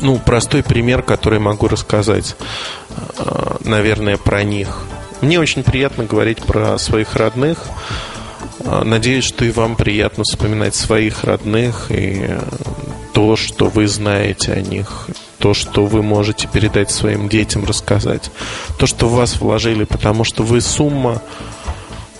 ну, 0.00 0.18
простой 0.18 0.62
пример, 0.62 1.02
который 1.02 1.38
могу 1.38 1.68
рассказать, 1.68 2.36
э, 3.18 3.56
наверное, 3.64 4.16
про 4.16 4.42
них. 4.42 4.82
Мне 5.20 5.40
очень 5.40 5.62
приятно 5.62 6.04
говорить 6.04 6.42
про 6.42 6.78
своих 6.78 7.16
родных. 7.16 7.58
Э, 8.60 8.82
надеюсь, 8.84 9.24
что 9.24 9.44
и 9.44 9.50
вам 9.50 9.76
приятно 9.76 10.24
вспоминать 10.24 10.74
своих 10.74 11.24
родных 11.24 11.86
и 11.90 12.38
то, 13.14 13.36
что 13.36 13.68
вы 13.68 13.88
знаете 13.88 14.52
о 14.52 14.60
них, 14.60 15.08
то, 15.38 15.54
что 15.54 15.86
вы 15.86 16.02
можете 16.02 16.48
передать 16.48 16.90
своим 16.90 17.28
детям, 17.28 17.64
рассказать, 17.64 18.30
то, 18.78 18.86
что 18.86 19.08
в 19.08 19.12
вас 19.12 19.40
вложили, 19.40 19.84
потому 19.84 20.24
что 20.24 20.42
вы 20.42 20.60
сумма 20.60 21.22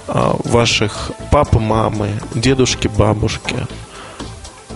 э, 0.08 0.32
ваших 0.44 1.10
папы, 1.30 1.58
мамы, 1.58 2.10
дедушки, 2.34 2.88
бабушки. 2.88 3.56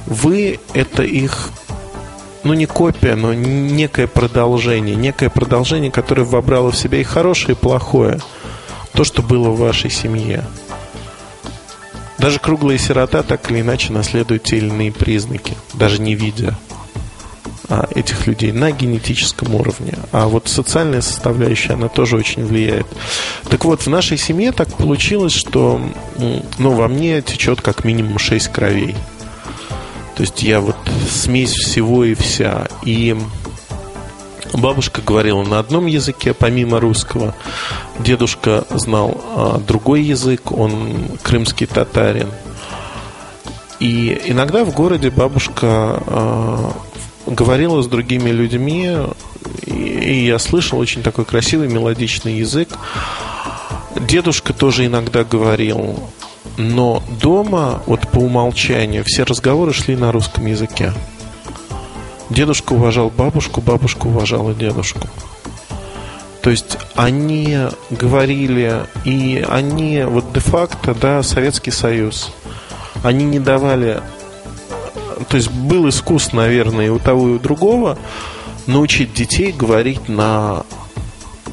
Вы– 0.07 0.59
это 0.75 1.03
их 1.03 1.51
ну 2.43 2.55
не 2.55 2.67
копия, 2.67 3.17
но 3.17 3.35
некое 3.35 4.07
продолжение, 4.07 4.97
некое 4.97 5.29
продолжение, 5.29 5.91
которое 5.91 6.25
вобрало 6.25 6.71
в 6.71 6.77
себя 6.77 6.99
и 6.99 7.05
хорошее, 7.05 7.53
и 7.53 7.55
плохое. 7.55 8.19
То, 8.95 9.05
что 9.05 9.23
было 9.23 9.51
в 9.51 9.59
вашей 9.59 9.91
семье. 9.91 10.45
Даже 12.19 12.39
круглая 12.39 12.77
сирота 12.77 13.23
так 13.23 13.51
или 13.51 13.61
иначе 13.61 13.93
наследует 13.93 14.43
те 14.43 14.59
или 14.59 14.69
иные 14.69 14.93
признаки, 14.93 15.55
даже 15.75 16.03
не 16.03 16.15
видя 16.15 16.59
а, 16.69 16.70
этих 17.95 18.27
людей 18.27 18.53
на 18.53 18.73
генетическом 18.73 19.55
уровне. 19.55 19.95
А 20.13 20.27
вот 20.27 20.49
социальная 20.49 21.01
составляющая, 21.01 21.75
она 21.75 21.89
тоже 21.89 22.17
очень 22.17 22.45
влияет. 22.45 22.87
Так 23.49 23.65
вот, 23.65 23.83
в 23.83 23.87
нашей 23.87 24.19
семье 24.19 24.53
так 24.53 24.69
получилось, 24.77 25.33
что 25.33 25.81
ну, 26.59 26.71
во 26.73 26.89
мне 26.89 27.23
течет 27.23 27.61
как 27.61 27.85
минимум 27.85 28.19
6 28.19 28.49
кровей. 28.49 28.97
То 30.17 30.23
есть 30.23 30.43
я 30.43 30.61
вот 30.61 30.77
смесь 31.09 31.53
всего 31.53 32.05
и 32.05 32.15
вся. 32.15 32.69
И 32.85 33.17
бабушка 34.53 35.01
говорила 35.01 35.43
на 35.43 35.59
одном 35.59 35.87
языке, 35.87 36.35
помимо 36.35 36.81
русского. 36.81 37.35
Дедушка 37.99 38.65
знал 38.71 39.21
а, 39.35 39.59
другой 39.59 40.03
язык, 40.03 40.53
он 40.53 41.09
крымский 41.23 41.67
татарин. 41.67 42.29
И 43.79 44.21
иногда 44.27 44.65
в 44.65 44.75
городе 44.75 45.11
бабушка 45.11 45.67
а, 45.67 46.73
говорила 47.31 47.81
с 47.83 47.87
другими 47.87 48.31
людьми, 48.31 48.91
и 49.67 50.27
я 50.27 50.39
слышал 50.39 50.79
очень 50.79 51.03
такой 51.03 51.25
красивый 51.25 51.69
мелодичный 51.69 52.35
язык. 52.39 52.69
Дедушка 53.97 54.53
тоже 54.53 54.87
иногда 54.87 55.25
говорил. 55.25 55.99
Но 56.57 57.03
дома, 57.21 57.83
вот 57.87 58.09
по 58.09 58.19
умолчанию, 58.19 59.05
все 59.07 59.23
разговоры 59.23 59.73
шли 59.73 59.97
на 59.97 60.13
русском 60.13 60.47
языке. 60.47 60.93
Дедушка 62.29 62.75
уважал 62.75 63.11
бабушку, 63.11 63.61
бабушка 63.61 64.07
уважала 64.07 64.53
дедушку. 64.53 65.09
То 66.43 66.51
есть 66.51 66.79
они 66.95 67.59
говорили, 67.91 68.87
и 69.05 69.45
они, 69.49 70.03
вот 70.05 70.33
де-факто, 70.33 70.95
да, 70.95 71.23
Советский 71.23 71.71
Союз, 71.71 72.33
они 73.03 73.25
не 73.25 73.39
давали, 73.39 74.01
то 75.31 75.37
есть 75.37 75.51
был 75.51 75.87
искус, 75.87 76.33
наверное, 76.33 76.87
и 76.87 76.91
у 76.91 76.99
того, 76.99 77.29
и 77.29 77.33
у 77.33 77.39
другого, 77.39 77.99
научить 78.67 79.15
детей 79.15 79.53
говорить 79.53 80.09
на 80.09 80.65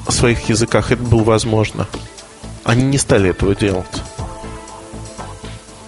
своих 0.10 0.50
языках. 0.50 0.92
Это 0.92 1.04
было 1.04 1.24
возможно. 1.24 1.88
Они 2.66 2.84
не 2.84 2.98
стали 2.98 3.30
этого 3.30 3.56
делать 3.56 4.02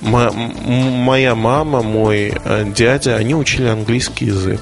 моя 0.01 1.35
мама, 1.35 1.81
мой 1.81 2.33
э, 2.43 2.65
дядя, 2.75 3.15
они 3.15 3.35
учили 3.35 3.67
английский 3.67 4.25
язык 4.25 4.61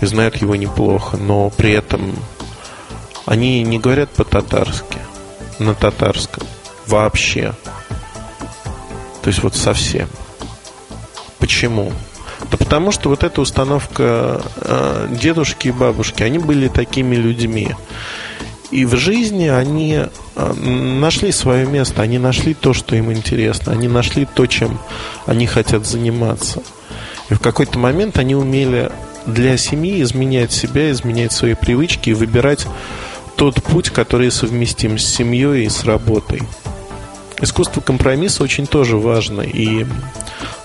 и 0.00 0.06
знают 0.06 0.36
его 0.36 0.56
неплохо, 0.56 1.16
но 1.16 1.50
при 1.50 1.72
этом 1.72 2.14
они 3.26 3.62
не 3.62 3.78
говорят 3.78 4.10
по-татарски, 4.10 4.98
на 5.58 5.74
татарском 5.74 6.46
вообще. 6.86 7.54
То 9.22 9.28
есть 9.28 9.42
вот 9.42 9.54
совсем. 9.54 10.08
Почему? 11.38 11.92
Да 12.50 12.56
потому 12.56 12.92
что 12.92 13.08
вот 13.08 13.24
эта 13.24 13.40
установка 13.40 14.42
э, 14.56 15.08
дедушки 15.20 15.68
и 15.68 15.72
бабушки, 15.72 16.22
они 16.22 16.38
были 16.38 16.68
такими 16.68 17.16
людьми. 17.16 17.74
И 18.70 18.84
в 18.86 18.96
жизни 18.96 19.46
они 19.46 20.00
э, 20.36 20.52
нашли 20.52 21.32
свое 21.32 21.66
место, 21.66 22.02
они 22.02 22.18
нашли 22.18 22.54
то, 22.54 22.72
что 22.72 22.96
им 22.96 23.12
интересно, 23.12 23.72
они 23.72 23.88
нашли 23.88 24.26
то, 24.26 24.46
чем 24.46 24.78
они 25.26 25.46
хотят 25.46 25.86
заниматься. 25.86 26.62
И 27.30 27.34
в 27.34 27.40
какой-то 27.40 27.78
момент 27.78 28.18
они 28.18 28.34
умели 28.34 28.90
для 29.26 29.56
семьи 29.56 30.02
изменять 30.02 30.52
себя, 30.52 30.90
изменять 30.90 31.32
свои 31.32 31.54
привычки 31.54 32.10
и 32.10 32.14
выбирать 32.14 32.66
тот 33.36 33.62
путь, 33.62 33.90
который 33.90 34.30
совместим 34.30 34.98
с 34.98 35.04
семьей 35.04 35.66
и 35.66 35.68
с 35.68 35.84
работой. 35.84 36.42
Искусство 37.40 37.80
компромисса 37.80 38.42
очень 38.42 38.66
тоже 38.66 38.96
важно, 38.96 39.40
и 39.40 39.86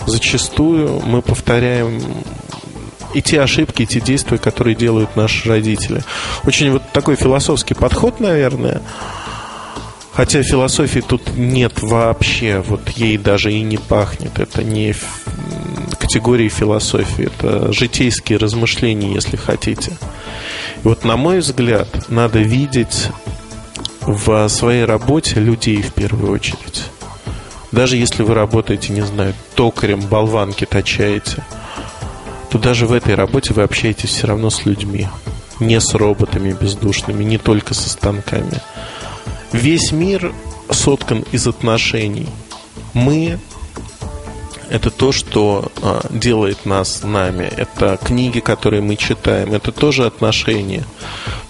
зачастую 0.10 1.01
мы 1.06 1.22
повторяем 1.22 2.01
и 3.13 3.22
те 3.22 3.42
ошибки, 3.42 3.84
и 3.84 3.86
те 3.86 4.00
действия, 4.00 4.38
которые 4.38 4.75
делают 4.75 5.16
наши 5.16 5.48
родители. 5.50 6.04
Очень 6.46 6.72
вот 6.72 6.84
такой 6.92 7.16
философский 7.16 7.74
подход, 7.74 8.20
наверное. 8.20 8.82
Хотя 10.13 10.44
философии 10.44 11.00
тут 11.00 11.38
нет 11.38 11.82
вообще, 11.82 12.60
вот 12.60 12.89
ей 12.89 13.18
даже 13.18 13.54
и 13.54 13.62
не 13.62 13.78
пахнет. 13.78 14.38
Это 14.38 14.63
не 14.63 14.94
категории 15.98 16.50
философии, 16.50 17.25
это 17.25 17.72
житейские 17.72 18.38
размышления, 18.38 19.13
если 19.13 19.38
хотите. 19.38 19.92
И 20.84 20.88
вот 20.88 21.04
на 21.04 21.18
мой 21.18 21.39
взгляд, 21.39 22.10
надо 22.10 22.39
видеть 22.39 23.08
в 24.01 24.48
своей 24.50 24.86
работе 24.86 25.39
людей 25.39 25.82
в 25.82 25.94
первую 25.94 26.34
очередь. 26.34 26.84
Даже 27.71 27.97
если 27.97 28.23
вы 28.23 28.33
работаете, 28.33 28.93
не 28.93 29.01
знаю, 29.01 29.33
токарем, 29.55 30.01
болванки 30.01 30.65
точаете– 30.65 31.45
то 32.49 32.57
даже 32.57 32.88
в 32.88 32.93
этой 32.93 33.15
работе 33.15 33.53
вы 33.53 33.63
общаетесь 33.63 34.09
все 34.09 34.27
равно 34.27 34.49
с 34.49 34.65
людьми. 34.65 35.07
Не 35.59 35.79
с 35.79 35.93
роботами 35.93 36.51
бездушными, 36.51 37.23
не 37.23 37.38
только 37.38 37.73
со 37.73 37.89
станками. 37.89 38.61
Весь 39.51 39.91
мир 39.91 40.33
соткан 40.71 41.25
из 41.31 41.47
отношений. 41.47 42.27
Мы 42.93 43.39
это 44.69 44.89
то, 44.89 45.11
что 45.11 45.71
а, 45.81 46.05
делает 46.09 46.65
нас 46.65 47.03
нами. 47.03 47.43
Это 47.43 47.99
книги, 48.03 48.39
которые 48.39 48.81
мы 48.81 48.95
читаем. 48.95 49.53
Это 49.53 49.71
тоже 49.71 50.05
отношения. 50.05 50.85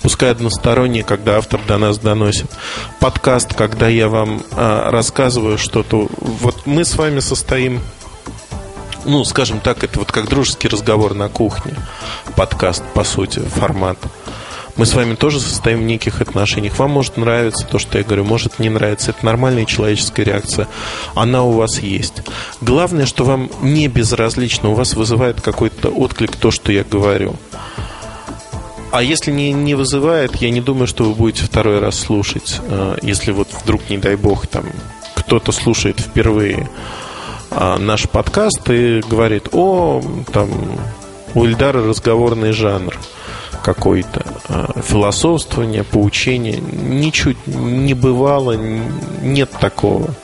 Пускай 0.01 0.31
односторонние, 0.31 1.03
когда 1.03 1.37
автор 1.37 1.59
до 1.67 1.77
нас 1.77 1.97
доносит. 1.97 2.49
Подкаст, 2.99 3.53
когда 3.53 3.87
я 3.87 4.07
вам 4.07 4.41
а, 4.51 4.89
рассказываю 4.91 5.57
что-то. 5.57 6.07
Вот 6.19 6.65
мы 6.65 6.85
с 6.85 6.95
вами 6.95 7.19
состоим 7.19 7.81
ну, 9.05 9.23
скажем 9.23 9.59
так, 9.59 9.83
это 9.83 9.99
вот 9.99 10.11
как 10.11 10.27
дружеский 10.27 10.67
разговор 10.67 11.13
на 11.13 11.29
кухне, 11.29 11.73
подкаст, 12.35 12.83
по 12.93 13.03
сути, 13.03 13.39
формат. 13.39 13.97
Мы 14.75 14.85
с 14.85 14.93
вами 14.93 15.15
тоже 15.15 15.41
состоим 15.41 15.79
в 15.79 15.83
неких 15.83 16.21
отношениях. 16.21 16.79
Вам 16.79 16.91
может 16.91 17.17
нравиться 17.17 17.65
то, 17.65 17.79
что 17.79 17.97
я 17.97 18.03
говорю, 18.03 18.23
может 18.23 18.59
не 18.59 18.69
нравиться. 18.69 19.11
Это 19.11 19.25
нормальная 19.25 19.65
человеческая 19.65 20.23
реакция. 20.23 20.69
Она 21.15 21.43
у 21.43 21.51
вас 21.51 21.79
есть. 21.79 22.21
Главное, 22.61 23.05
что 23.05 23.25
вам 23.25 23.49
не 23.61 23.89
безразлично, 23.89 24.69
у 24.69 24.75
вас 24.75 24.93
вызывает 24.93 25.41
какой-то 25.41 25.89
отклик 25.89 26.35
то, 26.37 26.49
что 26.49 26.71
я 26.71 26.85
говорю. 26.85 27.35
А 28.91 29.03
если 29.03 29.31
не, 29.31 29.51
не 29.53 29.75
вызывает, 29.75 30.35
я 30.37 30.49
не 30.49 30.61
думаю, 30.61 30.87
что 30.87 31.03
вы 31.03 31.13
будете 31.13 31.43
второй 31.43 31.79
раз 31.79 31.99
слушать. 31.99 32.59
Э, 32.63 32.97
если 33.01 33.31
вот 33.31 33.47
вдруг, 33.63 33.89
не 33.89 33.97
дай 33.97 34.15
бог, 34.15 34.47
там 34.47 34.65
кто-то 35.15 35.51
слушает 35.51 35.99
впервые 35.99 36.67
а, 37.51 37.77
наш 37.77 38.09
подкаст 38.09 38.69
и 38.69 39.01
говорит, 39.07 39.49
о, 39.51 40.01
там, 40.31 40.49
у 41.35 41.45
Ильдара 41.45 41.83
разговорный 41.83 42.51
жанр 42.51 42.97
какой-то, 43.63 44.25
а, 44.47 44.81
философствование, 44.81 45.83
поучение. 45.83 46.57
Ничуть 46.59 47.45
не 47.45 47.93
бывало, 47.93 48.53
нет 48.53 49.51
такого. 49.59 50.15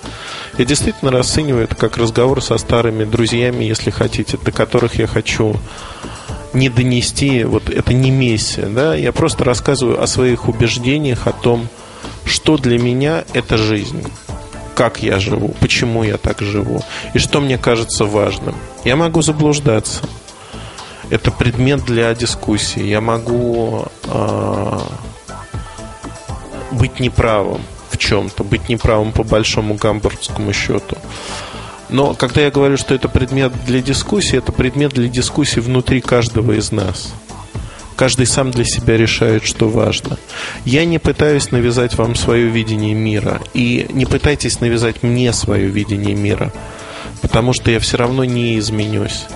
Я 0.57 0.65
действительно 0.65 1.11
расцениваю 1.11 1.65
это 1.65 1.75
как 1.75 1.97
разговор 1.97 2.41
со 2.41 2.57
старыми 2.57 3.03
друзьями, 3.03 3.65
если 3.65 3.91
хотите, 3.91 4.37
до 4.37 4.51
которых 4.51 4.95
я 4.95 5.05
хочу 5.05 5.55
не 6.55 6.69
донести, 6.69 7.43
вот 7.43 7.69
это 7.69 7.93
не 7.93 8.11
миссия, 8.11 8.65
да, 8.65 8.95
я 8.95 9.11
просто 9.11 9.43
рассказываю 9.43 10.01
о 10.01 10.07
своих 10.07 10.47
убеждениях, 10.47 11.27
о 11.27 11.31
том, 11.31 11.67
что 12.25 12.57
для 12.57 12.79
меня 12.79 13.23
это 13.33 13.57
жизнь 13.57 14.03
как 14.75 15.01
я 15.01 15.19
живу, 15.19 15.55
почему 15.59 16.03
я 16.03 16.17
так 16.17 16.41
живу 16.41 16.83
и 17.13 17.19
что 17.19 17.39
мне 17.39 17.57
кажется 17.57 18.05
важным. 18.05 18.55
Я 18.83 18.95
могу 18.95 19.21
заблуждаться. 19.21 20.01
Это 21.09 21.31
предмет 21.31 21.85
для 21.85 22.13
дискуссии. 22.13 22.83
Я 22.83 22.99
могу 22.99 23.85
э, 24.03 24.79
быть 26.71 26.99
неправым 26.99 27.61
в 27.89 27.97
чем-то, 27.97 28.43
быть 28.43 28.67
неправым 28.69 29.11
по 29.11 29.23
большому 29.23 29.75
гамбургскому 29.75 30.51
счету. 30.51 30.97
Но 31.95 32.13
когда 32.13 32.41
я 32.41 32.51
говорю, 32.51 32.75
что 32.75 32.93
это 32.93 33.07
предмет 33.07 33.53
для 33.65 33.81
дискуссии, 33.81 34.37
это 34.37 34.51
предмет 34.51 34.91
для 34.91 35.07
дискуссии 35.07 35.61
внутри 35.61 36.01
каждого 36.01 36.51
из 36.51 36.73
нас. 36.73 37.13
Каждый 37.95 38.25
сам 38.25 38.51
для 38.51 38.65
себя 38.65 38.97
решает, 38.97 39.45
что 39.45 39.69
важно. 39.69 40.17
Я 40.65 40.83
не 40.83 40.99
пытаюсь 40.99 41.51
навязать 41.51 41.97
вам 41.97 42.15
свое 42.15 42.49
видение 42.49 42.93
мира. 42.93 43.39
И 43.53 43.87
не 43.93 44.05
пытайтесь 44.05 44.59
навязать 44.59 45.03
мне 45.03 45.31
свое 45.31 45.67
видение 45.67 46.15
мира. 46.15 46.51
Потому 47.21 47.53
что 47.53 47.71
я 47.71 47.79
все 47.79 47.95
равно 47.95 48.25
не 48.25 48.59
изменюсь. 48.59 49.27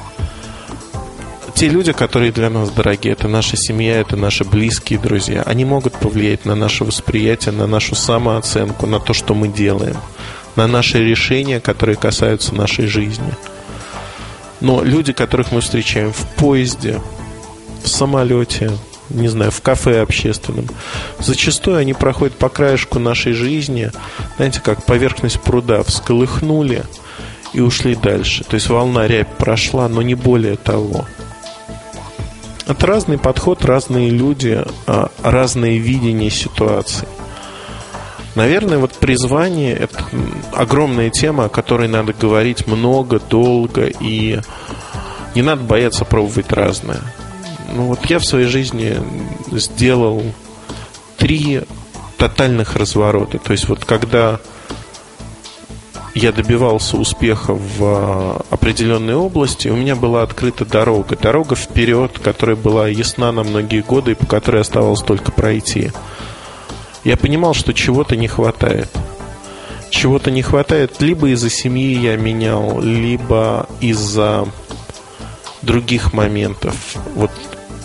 Те 1.55 1.69
люди, 1.69 1.93
которые 1.93 2.33
для 2.33 2.49
нас 2.49 2.71
дорогие, 2.71 3.13
это 3.13 3.29
наша 3.29 3.55
семья, 3.55 4.01
это 4.01 4.17
наши 4.17 4.43
близкие 4.43 4.99
друзья, 4.99 5.43
они 5.43 5.63
могут 5.63 5.93
повлиять 5.93 6.43
на 6.43 6.55
наше 6.55 6.83
восприятие, 6.83 7.53
на 7.53 7.67
нашу 7.67 7.95
самооценку, 7.95 8.85
на 8.85 8.99
то, 8.99 9.13
что 9.13 9.33
мы 9.33 9.47
делаем, 9.47 9.97
на 10.59 10.67
наши 10.67 11.01
решения, 11.01 11.61
которые 11.61 11.95
касаются 11.95 12.53
нашей 12.53 12.85
жизни. 12.85 13.33
Но 14.59 14.83
люди, 14.83 15.13
которых 15.13 15.53
мы 15.53 15.61
встречаем 15.61 16.11
в 16.11 16.25
поезде, 16.35 17.01
в 17.81 17.87
самолете, 17.87 18.69
не 19.09 19.29
знаю, 19.29 19.51
в 19.51 19.61
кафе 19.61 20.01
общественном. 20.01 20.67
Зачастую 21.19 21.77
они 21.77 21.93
проходят 21.93 22.35
по 22.35 22.49
краешку 22.49 22.99
нашей 22.99 23.31
жизни, 23.31 23.89
знаете, 24.35 24.59
как 24.59 24.85
поверхность 24.85 25.39
пруда 25.39 25.81
всколыхнули 25.83 26.83
и 27.53 27.61
ушли 27.61 27.95
дальше. 27.95 28.43
То 28.43 28.55
есть 28.55 28.67
волна 28.67 29.07
рябь 29.07 29.37
прошла, 29.37 29.87
но 29.87 30.01
не 30.01 30.15
более 30.15 30.57
того. 30.57 31.05
Это 32.67 32.85
разный 32.85 33.17
подход, 33.17 33.63
разные 33.63 34.09
люди, 34.09 34.61
а, 34.87 35.09
разные 35.23 35.77
видения 35.77 36.29
ситуации. 36.29 37.07
Наверное, 38.36 38.77
вот 38.77 38.93
призвание– 38.93 39.74
это 39.79 40.03
огромная 40.53 41.09
тема, 41.09 41.45
о 41.45 41.50
которой 41.50 41.88
надо 41.88 42.13
говорить 42.13 42.67
много, 42.67 43.19
долго, 43.19 43.87
и 43.87 44.39
не 45.35 45.42
надо 45.42 45.63
бояться 45.63 46.05
пробовать 46.05 46.51
разное. 46.51 47.01
Ну 47.74 47.83
вот 47.83 48.05
я 48.05 48.20
в 48.20 48.25
своей 48.25 48.48
жизни 48.48 48.98
сделал 49.51 50.24
три 51.18 51.61
тотальных 52.18 52.75
разворота. 52.75 53.39
То 53.39 53.51
есть 53.51 53.68
вот 53.68 53.85
когда 53.85 54.39
я 56.15 56.31
добивался 56.31 56.98
успеха 56.98 57.53
в 57.53 57.81
а, 57.81 58.46
определенной 58.50 59.15
области, 59.15 59.68
у 59.68 59.75
меня 59.75 59.96
была 59.96 60.24
открыта 60.24 60.65
дорога. 60.65 61.15
Дорога 61.15 61.55
вперед, 61.55 62.20
которая 62.20 62.55
была 62.55 62.87
ясна 62.87 63.31
на 63.31 63.44
многие 63.44 63.81
годы 63.81 64.11
и 64.11 64.15
по 64.15 64.25
которой 64.25 64.61
оставалось 64.61 65.01
только 65.01 65.31
пройти. 65.31 65.92
Я 67.03 67.18
понимал, 67.18 67.53
что 67.53 67.74
чего-то 67.74 68.16
не 68.16 68.27
хватает. 68.27 68.90
Чего-то 69.90 70.31
не 70.31 70.42
хватает 70.42 71.01
либо 71.01 71.29
из-за 71.29 71.50
семьи 71.50 71.98
я 71.98 72.16
менял, 72.16 72.79
либо 72.79 73.68
из-за 73.81 74.48
других 75.62 76.14
моментов. 76.14 76.75
Вот 77.16 77.31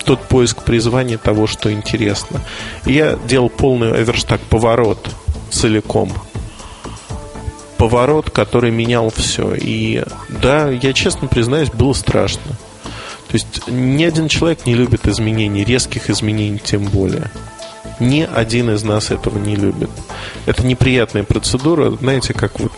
тот 0.04 0.20
поиск 0.20 0.62
призвания 0.62 1.18
того, 1.18 1.46
что 1.46 1.72
интересно. 1.72 2.40
Я 2.84 3.18
делал 3.26 3.48
полный 3.48 3.92
оверштаг, 3.92 4.40
поворот 4.42 5.08
целиком. 5.50 6.12
Поворот, 7.78 8.30
который 8.30 8.70
менял 8.70 9.10
все. 9.10 9.54
И 9.54 10.04
да, 10.28 10.70
я 10.70 10.92
честно 10.92 11.28
признаюсь, 11.28 11.70
было 11.70 11.92
страшно. 11.92 12.52
То 13.28 13.34
есть 13.34 13.66
ни 13.66 14.04
один 14.04 14.28
человек 14.28 14.66
не 14.66 14.74
любит 14.74 15.08
изменений, 15.08 15.64
резких 15.64 16.10
изменений 16.10 16.60
тем 16.62 16.84
более. 16.84 17.30
Ни 18.00 18.22
один 18.22 18.70
из 18.70 18.82
нас 18.82 19.10
этого 19.10 19.38
не 19.38 19.56
любит. 19.56 19.90
Это 20.46 20.66
неприятная 20.66 21.22
процедура, 21.22 21.90
знаете, 21.90 22.34
как 22.34 22.58
вот 22.58 22.72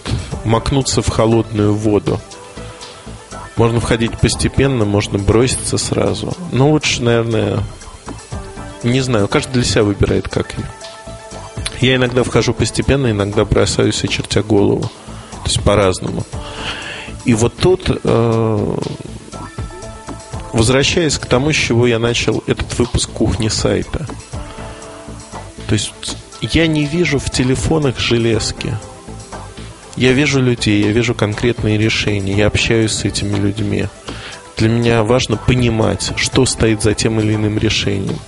макнуться 0.44 1.02
в 1.02 1.09
холодную 1.09 1.74
воду. 1.74 2.20
Можно 3.57 3.81
входить 3.81 4.18
постепенно, 4.18 4.85
можно 4.85 5.18
броситься 5.18 5.79
сразу. 5.79 6.35
Но 6.52 6.70
лучше, 6.70 7.02
наверное, 7.02 7.61
не 8.83 9.00
знаю, 9.00 9.29
каждый 9.29 9.55
для 9.55 9.64
себя 9.64 9.85
выбирает, 9.85 10.29
как 10.29 10.55
я. 10.59 10.64
Я 11.81 11.96
иногда 11.96 12.22
вхожу 12.22 12.55
постепенно, 12.55 13.11
иногда 13.11 13.44
бросаюсь 13.44 14.02
и 14.05 14.09
чертя 14.09 14.42
голову. 14.42 14.83
То 14.83 15.46
есть 15.46 15.62
по-разному. 15.62 16.24
И 17.24 17.35
вот 17.35 17.57
тут, 17.57 17.90
э, 18.02 18.76
возвращаясь 20.52 21.18
к 21.18 21.26
тому, 21.26 21.52
с 21.52 21.57
чего 21.57 21.87
я 21.87 21.98
начал 21.98 22.42
этот 22.46 22.79
выпуск 22.79 23.11
кухни 23.11 23.48
сайта. 23.48 24.07
То 25.68 25.74
есть 25.74 25.92
я 26.40 26.66
не 26.66 26.85
вижу 26.87 27.18
в 27.18 27.31
телефонах 27.31 27.98
железки. 27.98 28.76
Я 29.96 30.12
вижу 30.12 30.40
людей, 30.40 30.85
я 30.85 30.92
вижу 30.92 31.14
конкретные 31.14 31.79
решения, 31.79 32.35
я 32.35 32.46
общаюсь 32.48 32.92
с 32.92 33.05
этими 33.05 33.37
людьми. 33.37 33.87
Для 34.57 34.68
меня 34.68 35.02
важно 35.02 35.37
понимать, 35.37 36.12
что 36.16 36.44
стоит 36.46 36.83
за 36.83 36.94
тем 36.94 37.20
или 37.20 37.35
иным 37.35 37.59
решением. 37.59 38.18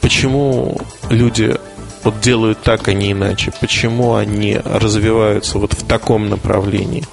Почему 0.00 0.76
люди 1.08 1.56
вот 2.04 2.20
делают 2.20 2.62
так, 2.62 2.88
а 2.88 2.92
не 2.92 3.12
иначе? 3.12 3.52
Почему 3.60 4.14
они 4.14 4.60
развиваются 4.64 5.58
вот 5.58 5.72
в 5.72 5.84
таком 5.86 6.28
направлении? 6.28 7.04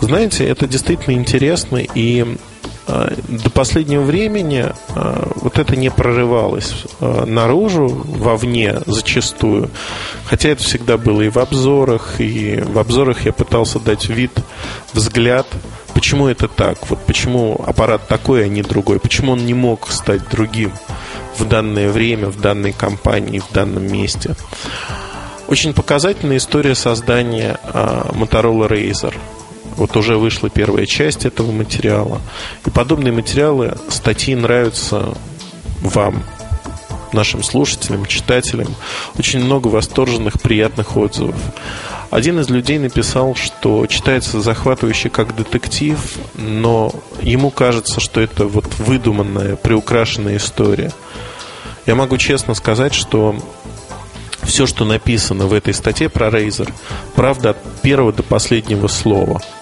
Знаете, 0.00 0.46
это 0.46 0.66
действительно 0.66 1.14
интересно, 1.14 1.76
и 1.76 2.36
до 2.86 3.50
последнего 3.50 4.02
времени 4.02 4.66
а, 4.94 5.28
вот 5.36 5.58
это 5.58 5.76
не 5.76 5.90
прорывалось 5.90 6.84
а, 7.00 7.24
наружу, 7.26 7.88
вовне 7.88 8.80
зачастую. 8.86 9.70
Хотя 10.24 10.50
это 10.50 10.62
всегда 10.64 10.96
было 10.96 11.22
и 11.22 11.28
в 11.28 11.38
обзорах, 11.38 12.20
и 12.20 12.60
в 12.60 12.78
обзорах 12.78 13.24
я 13.24 13.32
пытался 13.32 13.78
дать 13.78 14.08
вид, 14.08 14.32
взгляд, 14.92 15.46
почему 15.94 16.26
это 16.26 16.48
так, 16.48 16.78
вот 16.90 16.98
почему 17.06 17.62
аппарат 17.64 18.08
такой, 18.08 18.44
а 18.44 18.48
не 18.48 18.62
другой, 18.62 18.98
почему 18.98 19.32
он 19.32 19.46
не 19.46 19.54
мог 19.54 19.88
стать 19.88 20.28
другим 20.28 20.72
в 21.38 21.46
данное 21.46 21.90
время, 21.90 22.28
в 22.28 22.40
данной 22.40 22.72
компании, 22.72 23.38
в 23.38 23.52
данном 23.52 23.86
месте. 23.86 24.34
Очень 25.48 25.72
показательная 25.72 26.38
история 26.38 26.74
создания 26.74 27.58
Motorola 27.72 28.68
Razer– 28.68 29.14
вот 29.76 29.96
уже 29.96 30.16
вышла 30.16 30.50
первая 30.50 30.86
часть 30.86 31.24
этого 31.24 31.52
материала. 31.52 32.20
И 32.66 32.70
подобные 32.70 33.12
материалы, 33.12 33.76
статьи 33.88 34.34
нравятся 34.34 35.14
вам, 35.80 36.22
нашим 37.12 37.42
слушателям, 37.42 38.06
читателям. 38.06 38.74
Очень 39.18 39.40
много 39.40 39.68
восторженных, 39.68 40.40
приятных 40.40 40.96
отзывов. 40.96 41.36
Один 42.10 42.40
из 42.40 42.50
людей 42.50 42.78
написал, 42.78 43.34
что 43.34 43.86
читается 43.86 44.40
захватывающе 44.42 45.08
как 45.08 45.34
детектив, 45.34 45.98
но 46.34 46.92
ему 47.22 47.50
кажется, 47.50 48.00
что 48.00 48.20
это 48.20 48.46
вот 48.46 48.66
выдуманная, 48.78 49.56
приукрашенная 49.56 50.36
история. 50.36 50.92
Я 51.86 51.94
могу 51.94 52.18
честно 52.18 52.54
сказать, 52.54 52.94
что 52.94 53.34
все, 54.42 54.66
что 54.66 54.84
написано 54.84 55.46
в 55.46 55.52
этой 55.54 55.72
статье 55.72 56.08
про 56.08 56.28
Razer, 56.28 56.70
правда 57.14 57.50
от 57.50 57.80
первого 57.80 58.12
до 58.12 58.22
последнего 58.22 58.88
слова– 58.88 59.40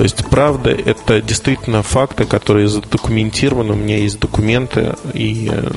То 0.00 0.04
есть, 0.04 0.24
правда, 0.30 0.70
это 0.70 1.20
действительно 1.20 1.82
факты, 1.82 2.24
которые 2.24 2.68
задокументированы. 2.68 3.74
У 3.74 3.76
меня 3.76 3.98
есть 3.98 4.18
документы 4.18 4.94
и 5.12 5.50
э, 5.52 5.70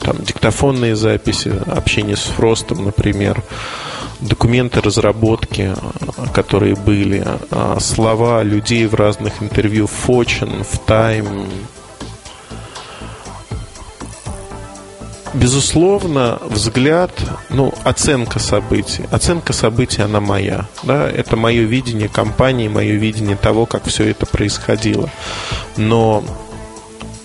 там 0.00 0.16
диктофонные 0.18 0.96
записи, 0.96 1.52
общение 1.64 2.16
с 2.16 2.24
Фростом, 2.24 2.84
например, 2.84 3.40
документы 4.18 4.80
разработки, 4.80 5.76
которые 6.34 6.74
были, 6.74 7.24
а 7.52 7.78
слова 7.78 8.42
людей 8.42 8.84
в 8.88 8.96
разных 8.96 9.40
интервью 9.40 9.86
Fortune, 9.86 10.64
в 10.64 10.80
Time, 10.84 11.46
Безусловно, 15.34 16.38
взгляд, 16.42 17.10
ну, 17.50 17.74
оценка 17.84 18.38
событий. 18.38 19.04
Оценка 19.10 19.52
событий, 19.52 20.02
она 20.02 20.20
моя. 20.20 20.66
Да? 20.82 21.08
Это 21.08 21.36
мое 21.36 21.64
видение 21.64 22.08
компании, 22.08 22.68
мое 22.68 22.94
видение 22.94 23.36
того, 23.36 23.66
как 23.66 23.84
все 23.86 24.08
это 24.08 24.24
происходило. 24.26 25.10
Но 25.76 26.24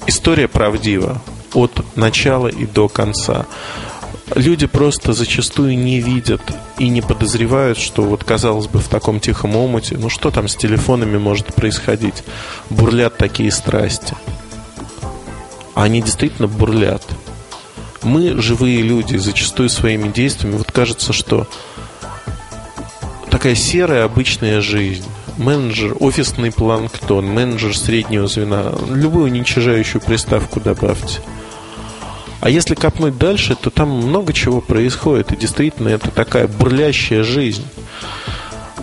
история 0.05 0.47
правдива 0.47 1.21
от 1.53 1.83
начала 1.95 2.47
и 2.47 2.65
до 2.65 2.89
конца. 2.89 3.45
Люди 4.35 4.67
просто 4.67 5.13
зачастую 5.13 5.77
не 5.77 6.01
видят 6.01 6.41
и 6.77 6.89
не 6.89 7.01
подозревают, 7.01 7.77
что 7.77 8.03
вот, 8.03 8.23
казалось 8.23 8.67
бы, 8.67 8.79
в 8.79 8.87
таком 8.87 9.19
тихом 9.19 9.55
омуте, 9.55 9.97
ну 9.97 10.09
что 10.09 10.31
там 10.31 10.47
с 10.47 10.55
телефонами 10.55 11.17
может 11.17 11.53
происходить? 11.53 12.23
Бурлят 12.69 13.17
такие 13.17 13.51
страсти. 13.51 14.15
Они 15.75 16.01
действительно 16.01 16.47
бурлят 16.47 17.03
мы, 18.03 18.41
живые 18.41 18.81
люди, 18.81 19.17
зачастую 19.17 19.69
своими 19.69 20.09
действиями, 20.09 20.57
вот 20.57 20.71
кажется, 20.71 21.13
что 21.13 21.47
такая 23.29 23.55
серая 23.55 24.05
обычная 24.05 24.61
жизнь. 24.61 25.05
Менеджер, 25.37 25.95
офисный 25.99 26.51
планктон, 26.51 27.25
менеджер 27.25 27.75
среднего 27.75 28.27
звена, 28.27 28.71
любую 28.89 29.25
уничижающую 29.25 29.99
приставку 29.99 30.59
добавьте. 30.59 31.21
А 32.39 32.49
если 32.49 32.75
копнуть 32.75 33.17
дальше, 33.17 33.55
то 33.55 33.69
там 33.69 33.89
много 33.89 34.33
чего 34.33 34.61
происходит. 34.61 35.31
И 35.31 35.37
действительно, 35.37 35.89
это 35.89 36.11
такая 36.11 36.47
бурлящая 36.47 37.23
жизнь. 37.23 37.65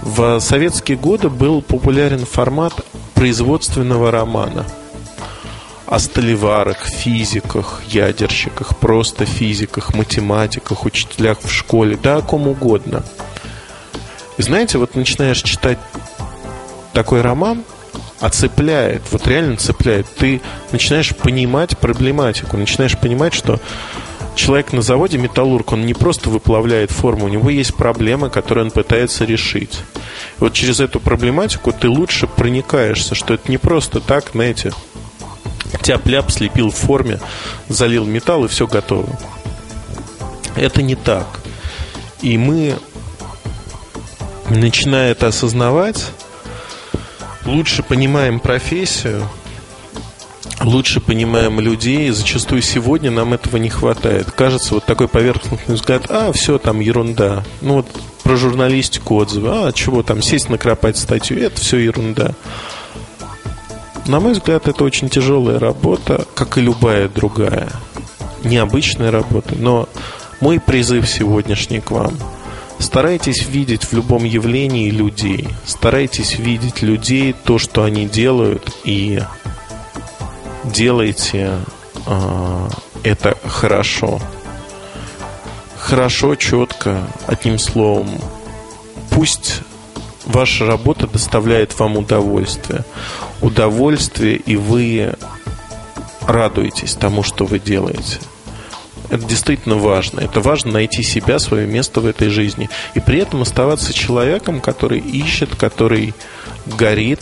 В 0.02 0.40
советские 0.40 0.96
годы 0.96 1.28
был 1.28 1.62
популярен 1.62 2.24
формат 2.24 2.72
производственного 3.14 4.10
романа– 4.10 4.66
о 5.90 5.98
столеварах, 5.98 6.86
физиках, 6.86 7.82
ядерщиках, 7.88 8.76
просто 8.78 9.26
физиках, 9.26 9.92
математиках, 9.92 10.84
учителях 10.84 11.38
в 11.42 11.50
школе, 11.50 11.98
да 12.00 12.18
о 12.18 12.22
ком 12.22 12.46
угодно. 12.46 13.02
И 14.38 14.42
знаете, 14.42 14.78
вот 14.78 14.94
начинаешь 14.94 15.42
читать 15.42 15.78
такой 16.92 17.22
роман, 17.22 17.64
а 18.20 18.30
цепляет, 18.30 19.02
вот 19.10 19.26
реально 19.26 19.56
цепляет. 19.56 20.06
Ты 20.16 20.40
начинаешь 20.70 21.14
понимать 21.14 21.76
проблематику, 21.76 22.56
начинаешь 22.56 22.96
понимать, 22.96 23.34
что 23.34 23.58
человек 24.36 24.72
на 24.72 24.82
заводе 24.82 25.18
металлург, 25.18 25.72
он 25.72 25.86
не 25.86 25.94
просто 25.94 26.30
выплавляет 26.30 26.92
форму, 26.92 27.24
у 27.24 27.28
него 27.28 27.50
есть 27.50 27.74
проблемы, 27.74 28.30
которые 28.30 28.66
он 28.66 28.70
пытается 28.70 29.24
решить. 29.24 29.80
И 30.38 30.40
вот 30.40 30.52
через 30.52 30.78
эту 30.78 31.00
проблематику 31.00 31.72
ты 31.72 31.88
лучше 31.88 32.28
проникаешься, 32.28 33.16
что 33.16 33.34
это 33.34 33.50
не 33.50 33.58
просто 33.58 34.00
так, 34.00 34.30
знаете, 34.32 34.72
тяп-ляп 35.82 36.30
слепил 36.30 36.70
в 36.70 36.76
форме, 36.76 37.20
залил 37.68 38.04
металл 38.04 38.44
и 38.44 38.48
все 38.48 38.66
готово. 38.66 39.18
Это 40.56 40.82
не 40.82 40.94
так. 40.94 41.26
И 42.22 42.36
мы, 42.36 42.76
начиная 44.48 45.12
это 45.12 45.28
осознавать, 45.28 46.06
лучше 47.44 47.82
понимаем 47.82 48.40
профессию, 48.40 49.26
лучше 50.60 51.00
понимаем 51.00 51.60
людей. 51.60 52.08
И 52.08 52.12
зачастую 52.12 52.62
сегодня 52.62 53.10
нам 53.10 53.32
этого 53.32 53.56
не 53.56 53.70
хватает. 53.70 54.30
Кажется, 54.30 54.74
вот 54.74 54.84
такой 54.84 55.08
поверхностный 55.08 55.74
взгляд, 55.74 56.06
а, 56.10 56.32
все 56.32 56.58
там 56.58 56.80
ерунда. 56.80 57.44
Ну 57.60 57.74
вот 57.74 57.86
про 58.22 58.36
журналистику 58.36 59.16
отзывы, 59.16 59.48
а, 59.50 59.72
чего 59.72 60.02
там, 60.02 60.22
сесть 60.22 60.48
накропать 60.48 60.96
статью, 60.96 61.38
это 61.38 61.60
все 61.60 61.78
ерунда. 61.78 62.34
На 64.10 64.18
мой 64.18 64.32
взгляд, 64.32 64.66
это 64.66 64.82
очень 64.82 65.08
тяжелая 65.08 65.60
работа, 65.60 66.26
как 66.34 66.58
и 66.58 66.60
любая 66.60 67.08
другая. 67.08 67.68
Необычная 68.42 69.12
работа. 69.12 69.54
Но 69.54 69.88
мой 70.40 70.58
призыв 70.58 71.08
сегодняшний 71.08 71.78
к 71.78 71.92
вам. 71.92 72.14
Старайтесь 72.80 73.46
видеть 73.46 73.84
в 73.84 73.92
любом 73.92 74.24
явлении 74.24 74.90
людей. 74.90 75.48
Старайтесь 75.64 76.40
видеть 76.40 76.82
людей, 76.82 77.36
то, 77.44 77.58
что 77.58 77.84
они 77.84 78.06
делают, 78.06 78.68
и 78.82 79.22
делайте 80.64 81.52
э, 82.08 82.68
это 83.04 83.36
хорошо. 83.46 84.20
Хорошо, 85.78 86.34
четко, 86.34 87.06
одним 87.28 87.60
словом. 87.60 88.08
Пусть 89.10 89.60
ваша 90.30 90.66
работа 90.66 91.06
доставляет 91.06 91.78
вам 91.78 91.96
удовольствие. 91.96 92.84
Удовольствие, 93.40 94.36
и 94.36 94.56
вы 94.56 95.14
радуетесь 96.26 96.94
тому, 96.94 97.22
что 97.22 97.44
вы 97.44 97.58
делаете. 97.58 98.18
Это 99.10 99.24
действительно 99.24 99.74
важно. 99.76 100.20
Это 100.20 100.40
важно 100.40 100.72
найти 100.72 101.02
себя, 101.02 101.38
свое 101.38 101.66
место 101.66 102.00
в 102.00 102.06
этой 102.06 102.28
жизни. 102.28 102.70
И 102.94 103.00
при 103.00 103.18
этом 103.18 103.42
оставаться 103.42 103.92
человеком, 103.92 104.60
который 104.60 105.00
ищет, 105.00 105.56
который 105.56 106.14
горит, 106.66 107.20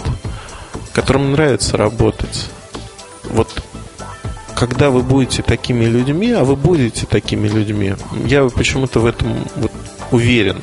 которому 0.93 1.31
нравится 1.31 1.77
работать. 1.77 2.51
Вот 3.25 3.63
когда 4.55 4.91
вы 4.91 5.03
будете 5.03 5.43
такими 5.43 5.85
людьми, 5.85 6.33
а 6.33 6.45
вы 6.45 6.57
будете 6.57 7.07
такими 7.07 7.49
людьми, 7.49 7.95
я 8.27 8.45
почему-то 8.49 9.01
в 9.01 9.07
этом 9.07 9.47
вот 9.57 9.73
уверен. 10.11 10.61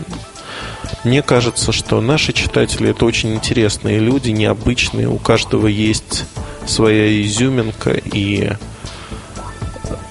Мне 1.03 1.21
кажется, 1.21 1.71
что 1.71 2.01
наши 2.01 2.33
читатели 2.33 2.89
это 2.89 3.05
очень 3.05 3.33
интересные 3.33 3.99
люди, 3.99 4.31
необычные. 4.31 5.07
У 5.07 5.17
каждого 5.17 5.67
есть 5.67 6.25
своя 6.65 7.21
изюминка, 7.21 7.91
и 7.91 8.51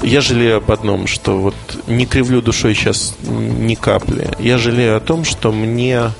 я 0.02 0.20
жалею 0.20 0.58
об 0.58 0.70
одном, 0.70 1.06
что 1.06 1.38
вот 1.38 1.54
не 1.86 2.06
кривлю 2.06 2.42
душой 2.42 2.74
сейчас 2.74 3.16
ни 3.22 3.74
капли. 3.74 4.30
Я 4.38 4.58
жалею 4.58 4.96
о 4.96 5.00
том, 5.00 5.24
что 5.24 5.50
мне 5.50 6.10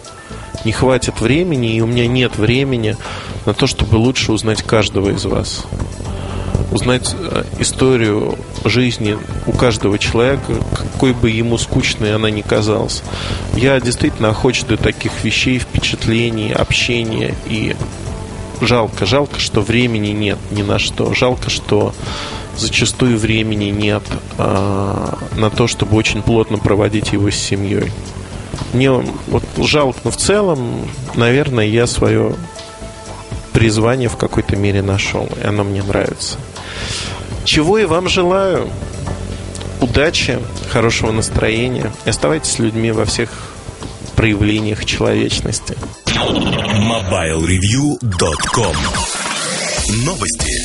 не 0.64 0.72
хватит 0.72 1.20
времени, 1.20 1.76
и 1.76 1.80
у 1.80 1.86
меня 1.86 2.06
нет 2.06 2.36
времени 2.36 2.96
на 3.46 3.54
то, 3.54 3.66
чтобы 3.66 3.96
лучше 3.96 4.32
узнать 4.32 4.62
каждого 4.62 5.10
из 5.10 5.24
вас 5.24 5.66
узнать 6.74 7.14
э, 7.16 7.44
историю 7.60 8.36
жизни 8.64 9.16
у 9.46 9.52
каждого 9.52 9.98
человека, 9.98 10.54
какой 10.74 11.12
бы 11.12 11.30
ему 11.30 11.56
скучной 11.56 12.14
она 12.14 12.30
ни 12.30 12.42
казалась. 12.42 13.02
Я 13.54 13.80
действительно 13.80 14.30
охоч 14.30 14.64
до 14.64 14.76
таких 14.76 15.12
вещей, 15.22 15.58
впечатлений, 15.60 16.52
общения 16.52 17.34
и 17.46 17.76
жалко, 18.60 19.06
жалко, 19.06 19.38
что 19.38 19.60
времени 19.60 20.08
нет 20.08 20.38
ни 20.50 20.62
на 20.62 20.80
что. 20.80 21.14
Жалко, 21.14 21.48
что 21.48 21.94
зачастую 22.56 23.18
времени 23.18 23.66
нет 23.66 24.02
а, 24.38 25.18
на 25.36 25.50
то, 25.50 25.68
чтобы 25.68 25.96
очень 25.96 26.22
плотно 26.22 26.58
проводить 26.58 27.12
его 27.12 27.30
с 27.30 27.36
семьей. 27.36 27.92
Мне 28.72 28.90
вот 28.90 29.44
жалко, 29.58 30.00
но 30.04 30.10
в 30.10 30.16
целом, 30.16 30.88
наверное, 31.14 31.66
я 31.66 31.86
свое 31.86 32.34
призвание 33.54 34.10
в 34.10 34.18
какой-то 34.18 34.56
мере 34.56 34.82
нашел, 34.82 35.26
и 35.42 35.46
оно 35.46 35.64
мне 35.64 35.82
нравится. 35.82 36.36
Чего 37.44 37.78
и 37.78 37.86
вам 37.86 38.08
желаю. 38.08 38.68
Удачи, 39.80 40.38
хорошего 40.70 41.10
настроения. 41.12 41.90
И 42.04 42.10
оставайтесь 42.10 42.58
людьми 42.58 42.90
во 42.90 43.06
всех 43.06 43.30
проявлениях 44.16 44.84
человечности. 44.84 45.78
MobileReview.com 46.06 48.76
Новости. 50.04 50.63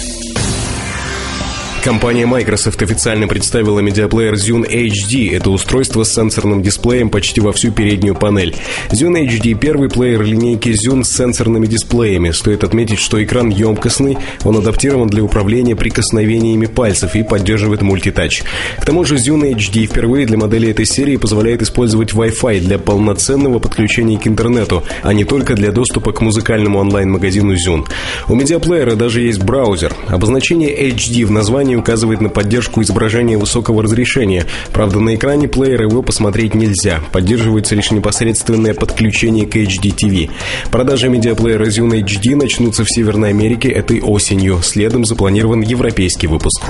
Компания 1.89 2.28
Microsoft 2.28 2.84
официально 2.84 3.28
представила 3.28 3.80
медиаплеер 3.80 4.36
Zune 4.36 4.69
HD. 4.69 5.36
Это 5.36 5.49
устройство 5.49 6.04
с 6.04 6.13
сенсорным 6.13 6.62
дисплеем 6.62 7.10
почти 7.10 7.41
во 7.41 7.52
всю 7.52 7.71
переднюю 7.71 8.13
панель. 8.13 8.56
Zune 8.91 9.28
HD– 9.28 9.56
первый 9.60 9.89
плеер 9.89 10.21
линейки 10.21 10.69
Zune 10.69 11.04
с 11.04 11.10
сенсорными 11.10 11.65
дисплеями. 11.65 12.30
Стоит 12.30 12.63
отметить, 12.63 12.99
что 12.99 13.23
экран 13.23 13.49
емкостный, 13.49 14.19
он 14.43 14.58
адаптирован 14.58 15.08
для 15.08 15.23
управления 15.23 15.75
прикосновениями 15.75 16.67
пальцев 16.67 17.15
и 17.15 17.23
поддерживает 17.23 17.82
мультитач. 17.82 18.43
К 18.80 18.86
тому 18.86 19.04
же 19.04 19.15
Zune 19.15 19.56
HD 19.56 19.88
впервые 19.88 20.28
для 20.28 20.38
модели 20.38 20.69
этой 20.69 20.86
серии 20.86 21.17
позволяет 21.17 21.63
использовать 21.63 22.13
Wi-Fi 22.13 22.60
для 22.60 22.78
полноценного 22.78 23.58
подключения 23.58 24.19
к 24.19 24.28
интернету, 24.28 24.84
а 25.02 25.12
не 25.12 25.23
только 25.23 25.56
для 25.56 25.71
доступа 25.71 26.12
к 26.12 26.21
музыкальному 26.21 26.78
онлайн-магазину 26.78 27.56
Zune. 27.56 27.88
У 28.28 28.36
медиаплеера 28.36 28.93
даже 28.93 29.21
есть 29.21 29.41
браузер. 29.41 29.95
Обозначение 30.08 30.69
HD 30.91 31.25
в 31.25 31.32
названии 31.32 31.78
указывает 31.79 32.21
на 32.21 32.29
поддержку 32.29 32.81
изображения 32.81 33.37
высокого 33.37 33.83
разрешения. 33.83 34.45
Правда, 34.73 34.99
на 34.99 35.15
экране 35.15 35.47
плеера 35.47 35.85
его 35.85 36.01
посмотреть 36.01 36.53
нельзя. 36.53 37.01
Поддерживается 37.11 37.75
лишь 37.75 37.91
непосредственное 37.91 38.73
подключение 38.73 39.45
к 39.45 39.55
HD 39.55 39.95
TV. 39.95 40.29
Продажи 40.71 41.09
медиаплеера 41.09 41.65
Zune 41.65 42.01
HD 42.01 42.35
начнутся 42.35 42.83
в 42.83 42.89
Северной 42.89 43.29
Америке 43.29 43.69
этой 43.69 44.01
осенью. 44.01 44.59
Следом 44.61 45.05
запланирован 45.05 45.61
европейский 45.61 46.27
выпуск. 46.27 46.63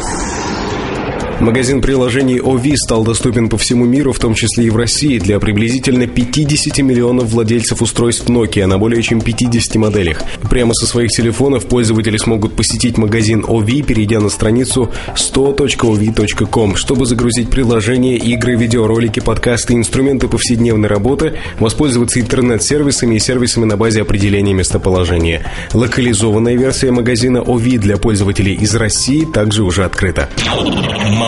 Магазин 1.40 1.82
приложений 1.82 2.40
OV 2.40 2.76
стал 2.76 3.06
доступен 3.06 3.48
по 3.48 3.58
всему 3.58 3.86
миру, 3.86 4.12
в 4.12 4.20
том 4.20 4.34
числе 4.34 4.66
и 4.66 4.70
в 4.70 4.76
России, 4.76 5.20
для 5.20 5.40
приблизительно 5.40 6.06
50 6.06 6.80
миллионов 6.80 7.30
владельцев 7.30 7.82
устройств 7.82 8.28
Nokia 8.28 8.66
на 8.66 8.78
более 8.78 9.02
чем 9.02 9.22
50 9.22 9.76
моделях. 9.76 10.22
Прямо 10.50 10.74
со 10.74 10.86
своих 10.86 11.12
телефонов 11.12 11.66
пользователи 11.68 12.18
смогут 12.18 12.58
посетить 12.58 12.98
магазин 12.98 13.46
OV, 13.48 13.84
перейдя 13.84 14.20
на 14.20 14.28
страницу 14.28 14.92
100.ov.com, 15.16 16.76
чтобы 16.76 17.06
загрузить 17.06 17.50
приложения, 17.50 18.18
игры, 18.18 18.58
видеоролики, 18.58 19.22
подкасты, 19.22 19.76
инструменты 19.76 20.28
повседневной 20.28 20.90
работы, 20.90 21.40
воспользоваться 21.58 22.20
интернет-сервисами 22.20 23.16
и 23.16 23.20
сервисами 23.20 23.64
на 23.64 23.78
базе 23.78 24.02
определения 24.02 24.54
местоположения. 24.54 25.50
Локализованная 25.74 26.58
версия 26.58 26.92
магазина 26.92 27.38
OV 27.38 27.78
для 27.78 27.96
пользователей 27.96 28.56
из 28.56 28.76
России 28.76 29.24
также 29.24 29.64
уже 29.64 29.86
открыта. 29.86 30.28